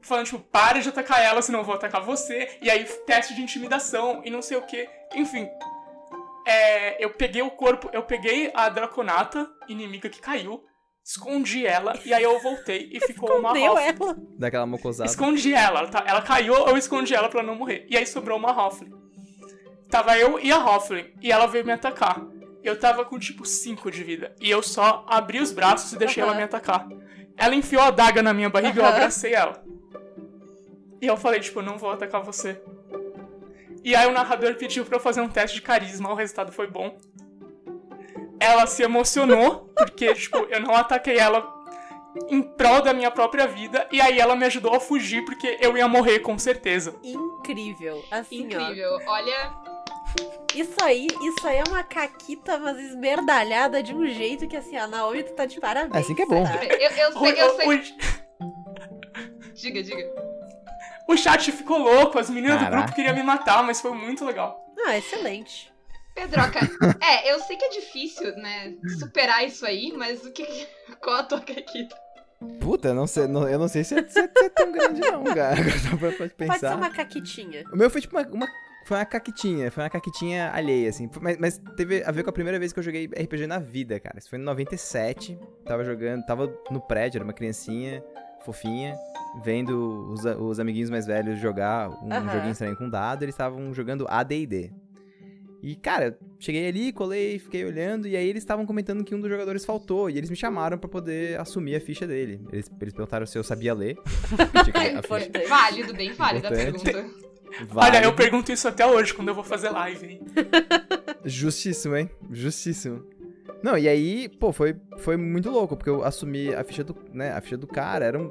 [0.00, 2.58] Falando, tipo, para de atacar ela, senão eu vou atacar você.
[2.60, 4.88] E aí, teste de intimidação e não sei o que.
[5.14, 5.48] Enfim.
[6.46, 10.62] É, eu peguei o corpo, eu peguei a Draconata, inimiga que caiu,
[11.02, 13.86] escondi ela, e aí eu voltei e ficou uma Deu Hoffling.
[13.98, 14.16] ela.
[14.38, 15.08] Daquela mocosada.
[15.08, 17.86] Escondi ela, ela, tá- ela caiu, eu escondi ela pra não morrer.
[17.88, 18.92] E aí sobrou uma Hoffling.
[19.90, 22.20] Tava eu e a Hoffling, e ela veio me atacar.
[22.64, 24.34] Eu tava com tipo 5 de vida.
[24.40, 26.88] E eu só abri os braços e deixei ela me atacar.
[27.36, 29.62] Ela enfiou a daga na minha barriga e eu abracei ela.
[31.00, 32.58] E eu falei, tipo, eu não vou atacar você.
[33.84, 36.66] E aí o narrador pediu pra eu fazer um teste de carisma, o resultado foi
[36.66, 36.98] bom.
[38.40, 41.52] Ela se emocionou, porque, tipo, eu não ataquei ela
[42.30, 45.76] em prol da minha própria vida, e aí ela me ajudou a fugir, porque eu
[45.76, 46.94] ia morrer com certeza.
[47.02, 48.02] Incrível.
[48.10, 48.60] Assim, ó.
[48.60, 48.98] Incrível.
[49.06, 49.54] Olha,
[50.54, 54.86] Isso aí, isso aí é uma caquita, mas esmerdalhada de um jeito que assim, a
[54.86, 55.94] Naomi, tu tá de parabéns.
[55.96, 56.46] É assim que é bom.
[56.46, 56.66] sabe?
[56.66, 57.68] Eu, eu sei, eu o- sei.
[57.68, 60.14] o- Diga, diga.
[61.08, 62.82] o chat ficou louco, as meninas do Caraca.
[62.82, 64.64] grupo queriam me matar, mas foi muito legal.
[64.86, 65.72] Ah, excelente.
[66.14, 66.60] Pedroca,
[67.02, 70.44] é, eu sei que é difícil, né, superar isso aí, mas o que.
[71.02, 71.96] Qual a tua caquita?
[72.60, 74.70] Puta, eu não sei, não- eu não sei se é, se é- se é tão
[74.70, 75.56] grande não, cara.
[75.98, 76.76] Pra, pra Pode ser pensar.
[76.76, 77.64] uma caquitinha.
[77.72, 78.48] O meu foi tipo uma, uma-
[78.84, 81.08] Foi uma caquitinha, foi uma caquitinha alheia, assim.
[81.20, 83.98] Mas, mas teve a ver com a primeira vez que eu joguei RPG na vida,
[83.98, 84.18] cara.
[84.18, 85.38] Isso foi em 97.
[85.64, 88.02] Tava jogando, tava no prédio, era uma criancinha
[88.44, 88.94] fofinha,
[89.42, 92.30] vendo os, os amiguinhos mais velhos jogar um Aham.
[92.30, 93.22] joguinho estranho com dado.
[93.22, 94.70] Eles estavam jogando ADD.
[95.62, 99.30] E, cara, cheguei ali, colei, fiquei olhando, e aí eles estavam comentando que um dos
[99.30, 102.38] jogadores faltou, e eles me chamaram pra poder assumir a ficha dele.
[102.52, 103.96] Eles, eles perguntaram se eu sabia ler.
[104.98, 105.48] Importante.
[105.48, 107.33] Válido, bem válida a Importante.
[107.58, 107.80] Pergunta.
[107.80, 110.20] Olha, eu pergunto isso até hoje, quando eu vou fazer live, hein?
[111.24, 112.10] Justíssimo, hein?
[112.30, 113.04] Justíssimo.
[113.62, 117.32] Não, e aí, pô, foi, foi muito louco, porque eu assumi a ficha do, né,
[117.32, 118.30] a ficha do cara, era um,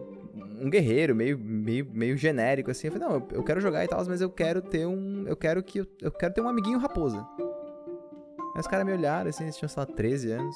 [0.62, 2.88] um guerreiro, meio, meio, meio genérico, assim.
[2.88, 5.36] Eu falei, não, eu, eu quero jogar e tal, mas eu quero ter um, eu
[5.36, 7.26] quero que, eu, eu quero ter um amiguinho raposa.
[8.56, 10.56] Aí os caras me olharam, assim, eles tinham, sei lá, 13 anos.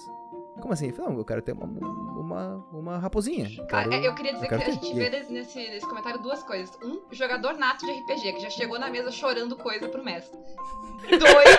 [0.62, 0.88] Como assim?
[0.88, 3.50] Eu falei, não, eu quero ter uma, uma, uma raposinha.
[3.68, 4.72] Cara, Quero- eu queria dizer que quero a ter.
[4.74, 6.78] gente vê nesse, nesse, comentário duas coisas.
[6.84, 10.38] Um, jogador nato de RPG, que já chegou na mesa chorando coisa pro mestre.
[11.08, 11.56] Dois,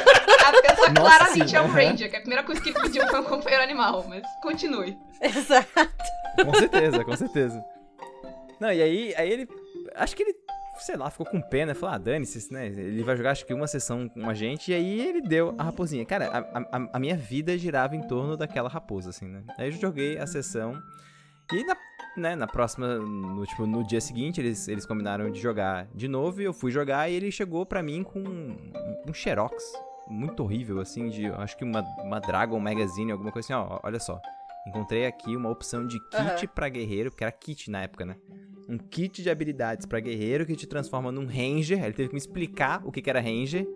[0.46, 1.68] a pessoa Nossa, claramente sim, é um.
[1.68, 4.98] Ranger, que a primeira coisa que ele pediu foi um companheiro animal, mas continue.
[5.20, 5.68] Exato.
[6.44, 7.64] Com certeza, com certeza.
[8.60, 9.48] Não, e aí, aí ele.
[9.94, 10.36] Acho que ele,
[10.78, 11.74] sei lá, ficou com pena.
[11.74, 12.66] Falou, ah, dane-se, né?
[12.66, 14.70] Ele vai jogar acho que uma sessão com a gente.
[14.70, 16.04] E aí ele deu a raposinha.
[16.04, 19.42] Cara, a, a, a minha vida girava em torno daquela raposa, assim, né?
[19.56, 20.80] Aí eu joguei a sessão.
[21.52, 21.76] E na,
[22.16, 26.40] né, na próxima, no, tipo, no dia seguinte, eles, eles combinaram de jogar de novo.
[26.40, 28.72] E eu fui jogar e ele chegou pra mim com um,
[29.08, 29.64] um xerox
[30.08, 34.00] muito horrível, assim, de acho que uma, uma Dragon Magazine, alguma coisa assim, ó, olha
[34.00, 34.20] só.
[34.66, 36.46] Encontrei aqui uma opção de kit Aham.
[36.54, 38.16] pra guerreiro, porque era kit na época, né?
[38.68, 41.82] Um kit de habilidades pra guerreiro que te transforma num ranger.
[41.82, 43.66] Ele teve que me explicar o que, que era ranger.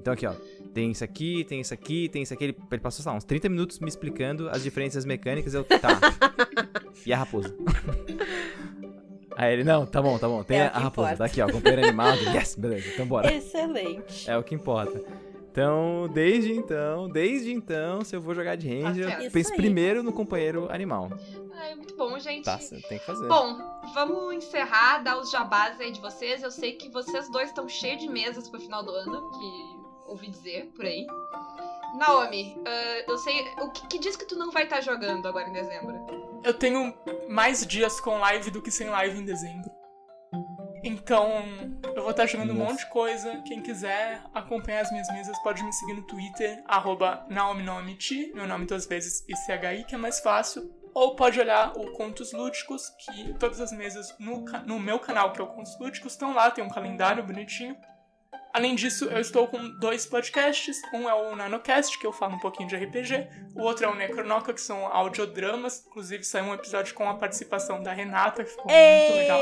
[0.00, 0.34] Então aqui, ó.
[0.72, 2.44] Tem isso aqui, tem isso aqui, tem isso aqui.
[2.44, 5.52] Ele, ele passou, sei lá, uns 30 minutos me explicando as diferenças mecânicas.
[5.54, 5.98] Eu, tá.
[7.04, 7.54] e a raposa?
[9.36, 10.42] Aí ele, não, tá bom, tá bom.
[10.42, 11.16] Tem É a raposa, importa.
[11.18, 11.50] tá aqui, ó.
[11.50, 12.14] Companheiro animal.
[12.34, 13.32] Yes, beleza, então bora.
[13.32, 14.28] Excelente.
[14.30, 15.00] É o que importa.
[15.50, 19.56] Então, desde então, desde então, se eu vou jogar de ranger, Isso penso aí.
[19.56, 21.10] primeiro no companheiro animal.
[21.54, 22.44] Ai, muito bom, gente.
[22.44, 23.26] Tá, tem que fazer.
[23.26, 23.58] Bom,
[23.94, 26.42] vamos encerrar, dar os jabás aí de vocês.
[26.42, 30.28] Eu sei que vocês dois estão cheios de mesas pro final do ano, que ouvi
[30.28, 31.06] dizer por aí.
[31.96, 33.34] Naomi, ah, eu sei.
[33.60, 35.96] O que, que diz que tu não vai estar jogando agora em dezembro?
[36.44, 36.94] Eu tenho
[37.28, 39.77] mais dias com live do que sem live em dezembro.
[40.88, 41.44] Então,
[41.94, 42.70] eu vou estar jogando um Nossa.
[42.70, 43.42] monte de coisa.
[43.46, 48.64] Quem quiser acompanhar as minhas mesas pode me seguir no Twitter, arroba naominomiti, meu nome
[48.64, 50.74] duas vezes ICHI, que é mais fácil.
[50.94, 55.42] Ou pode olhar o Contos Lúdicos, que todas as mesas no, no meu canal, que
[55.42, 57.76] é o Contos Lúdicos, estão lá, tem um calendário bonitinho.
[58.54, 60.80] Além disso, eu estou com dois podcasts.
[60.94, 63.28] Um é o NanoCast, que eu falo um pouquinho de RPG.
[63.54, 65.84] O outro é o Necronoca, que são audiodramas.
[65.86, 69.38] Inclusive, saiu um episódio com a participação da Renata, que ficou muito legal.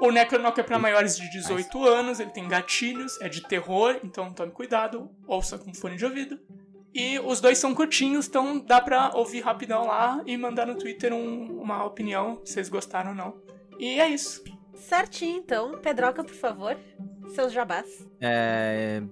[0.00, 4.32] O Necronoca é pra maiores de 18 anos, ele tem gatilhos, é de terror, então
[4.32, 6.38] tome cuidado, ouça com fone de ouvido.
[6.92, 11.12] E os dois são curtinhos, então dá pra ouvir rapidão lá e mandar no Twitter
[11.12, 13.36] um- uma opinião, se vocês gostaram ou não.
[13.78, 14.42] E é isso.
[14.74, 15.72] Certinho, então.
[15.78, 16.76] Pedroca, por favor.
[17.34, 18.06] Seus jabás.
[18.20, 19.02] É,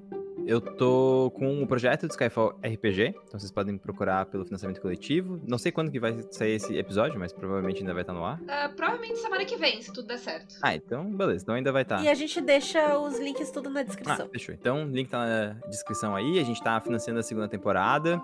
[0.47, 5.41] eu tô com o projeto do Skyfall RPG, então vocês podem procurar pelo financiamento coletivo.
[5.47, 8.41] Não sei quando que vai sair esse episódio, mas provavelmente ainda vai estar no ar.
[8.49, 10.57] Ah, provavelmente semana que vem, se tudo der certo.
[10.63, 12.03] Ah, então beleza, então ainda vai estar.
[12.03, 14.29] E a gente deixa os links tudo na Ah, descrição.
[14.29, 14.55] fechou.
[14.55, 16.39] Então, o link tá na descrição aí.
[16.39, 18.21] A gente tá financiando a segunda temporada.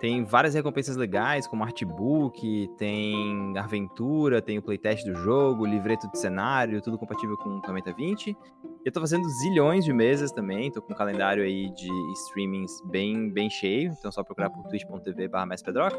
[0.00, 6.18] Tem várias recompensas legais, como artbook, tem aventura, tem o playtest do jogo, livreto de
[6.18, 8.34] cenário, tudo compatível com o Tormenta 20.
[8.82, 11.90] Eu tô fazendo zilhões de mesas também, tô com um calendário aí de
[12.24, 15.46] streamings bem, bem cheio, então é só procurar por twitch.tv barra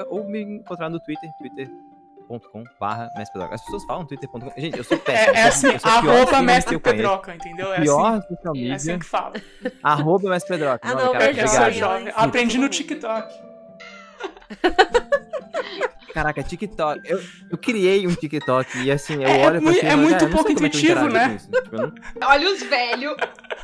[0.10, 3.54] ou me encontrar no Twitter, twitter.com barra messpedroca.
[3.54, 4.52] As pessoas falam twitter.com...
[4.58, 5.36] Gente, eu sou péssimo.
[5.36, 6.80] É, é assim, arroba mestre.
[6.80, 7.72] Pedroca, entendeu?
[7.72, 9.34] É Pior assim, social é media, assim que fala.
[9.84, 10.80] arroba messpedroca.
[10.82, 12.12] Ah, Não, não, cara, É eu sou jovem.
[12.16, 13.51] Aprendi no TikTok.
[16.14, 17.00] Caraca, TikTok.
[17.10, 19.98] Eu, eu criei um TikTok e assim, eu É- é olho pra e é falo,
[20.02, 21.94] muito "Cara, eu não sei pouco é intuitivo, né?" com isso." Tipo, não-
[22.30, 23.16] Olha os velhos.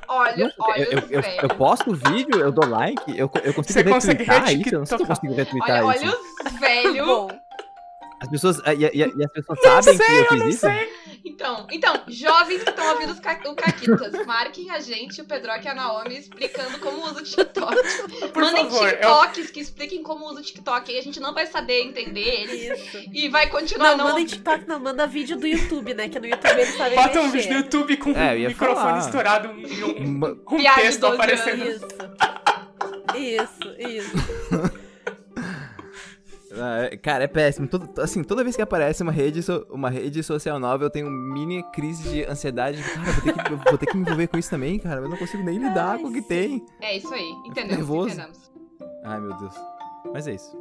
[0.07, 1.43] Olha, olha eu, os eu, eu, velhos.
[1.43, 4.79] eu posto o vídeo, eu dou like, eu, eu consigo Você consegue retweetar isso, eu
[4.79, 6.05] não sei se eu consigo retweetar Olha, isso.
[6.05, 7.27] olha os velhos.
[8.21, 10.49] As pessoas, e, e- e as pessoas Não sabem sei, que eu eu fiz não
[10.49, 10.59] isso?
[10.61, 10.89] sei.
[11.71, 15.61] Então, então, jovens que estão ouvindo os ca o Caquitas, marquem a gente, o Pedroca
[15.63, 17.75] e a Naomi, explicando como usa o TikTok.
[18.33, 20.91] Por Mandem favor, eu- TikToks que expliquem como usa o TikTok.
[20.91, 22.79] Aí a gente não vai saber entender eles.
[22.79, 22.97] Isso.
[23.13, 24.05] E vai continuar Não, não.
[24.09, 26.09] manda em TikTok, não, manda vídeo do YouTube, né?
[26.09, 28.99] Que no YouTube eles sabem Bota um vídeo no YouTube com É, eu microfone falar.
[28.99, 31.65] estourado e um, um texto 12 aparecendo.
[31.65, 31.87] Isso.
[33.15, 34.86] Isso, isso.
[36.59, 37.67] Ah, é- Cara, é péssimo.
[37.67, 41.09] Todo- assim, toda vez que aparece uma rede, so- uma rede social nova, eu tenho
[41.09, 42.81] mini crise de ansiedade.
[42.83, 45.01] Cara, vou ter, que, eu vou ter que me envolver com isso também, cara.
[45.01, 46.65] Eu não consigo nem lidar Ai, com o que tem.
[46.81, 47.29] É isso aí.
[47.45, 48.07] Entendemos, nervoso.
[48.09, 48.51] entendemos.
[49.03, 49.55] Ai, meu Deus.
[50.13, 50.57] Mas é isso.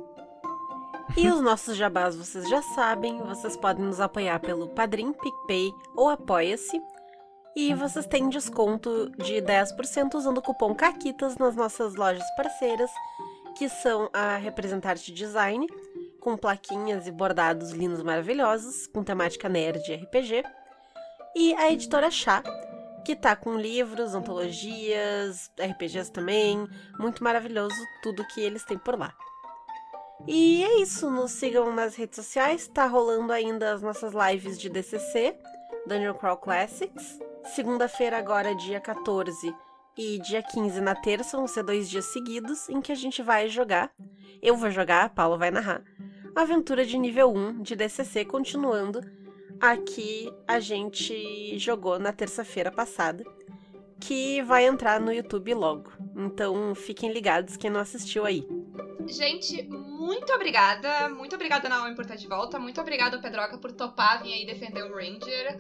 [1.16, 6.08] E os nossos jabás vocês já sabem, vocês podem nos apoiar pelo Padrim, PicPay ou
[6.08, 6.78] Apoia-se.
[7.58, 12.90] E vocês têm desconto de 10% usando o cupom CAQUITAS nas nossas lojas parceiras,
[13.56, 15.66] que são a Representarte Design,
[16.20, 20.44] com plaquinhas e bordados lindos maravilhosos, com temática nerd e RPG,
[21.34, 22.42] e a Editora Chá,
[23.04, 29.14] que tá com livros, antologias, RPGs também, muito maravilhoso tudo que eles têm por lá.
[30.26, 34.68] E é isso, nos sigam nas redes sociais, tá rolando ainda as nossas lives de
[34.68, 35.36] DCC,
[35.86, 37.18] Dungeon Crawl Classics.
[37.54, 39.54] Segunda-feira agora, dia 14
[39.96, 43.48] e dia 15 na terça, vão ser dois dias seguidos em que a gente vai
[43.48, 43.90] jogar.
[44.42, 45.82] Eu vou jogar, a Paula vai narrar.
[46.34, 49.00] Aventura de nível 1 de DCC, continuando
[49.60, 53.24] a que a gente jogou na terça-feira passada,
[53.98, 55.90] que vai entrar no YouTube logo.
[56.14, 58.46] Então fiquem ligados quem não assistiu aí.
[59.06, 61.08] Gente, muito obrigada.
[61.08, 62.58] Muito obrigada, Naomi, por estar de volta.
[62.58, 65.58] Muito obrigada, Pedroca, por topar vir aí defender o Ranger.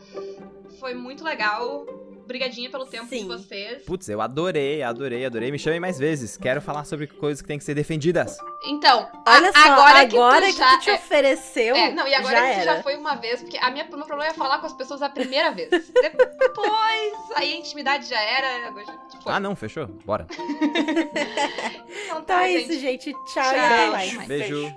[0.78, 1.86] Foi muito legal.
[2.26, 3.28] Obrigadinha pelo tempo de Sim.
[3.28, 3.84] vocês.
[3.84, 5.52] Putz, eu adorei, adorei, adorei.
[5.52, 6.36] Me chamem mais vezes.
[6.36, 8.36] Quero falar sobre coisas que têm que ser defendidas.
[8.66, 11.92] Então, a- Olha só, agora, agora, que que, tu já tu te é- ofereceu, É,
[11.92, 14.06] não, e agora já que tu já foi uma vez, porque a minha, o meu
[14.06, 15.70] problema é falar com as pessoas a primeira vez.
[15.70, 18.72] Depois, aí a intimidade já era.
[18.72, 18.84] foi.
[19.32, 19.86] Ah, não, fechou?
[20.04, 20.26] Bora.
[20.28, 22.70] então, Então tá, é gente.
[22.72, 23.12] isso, gente.
[23.12, 23.54] Tchau, Tchau.
[23.54, 24.26] e até mais.
[24.26, 24.74] Beijo.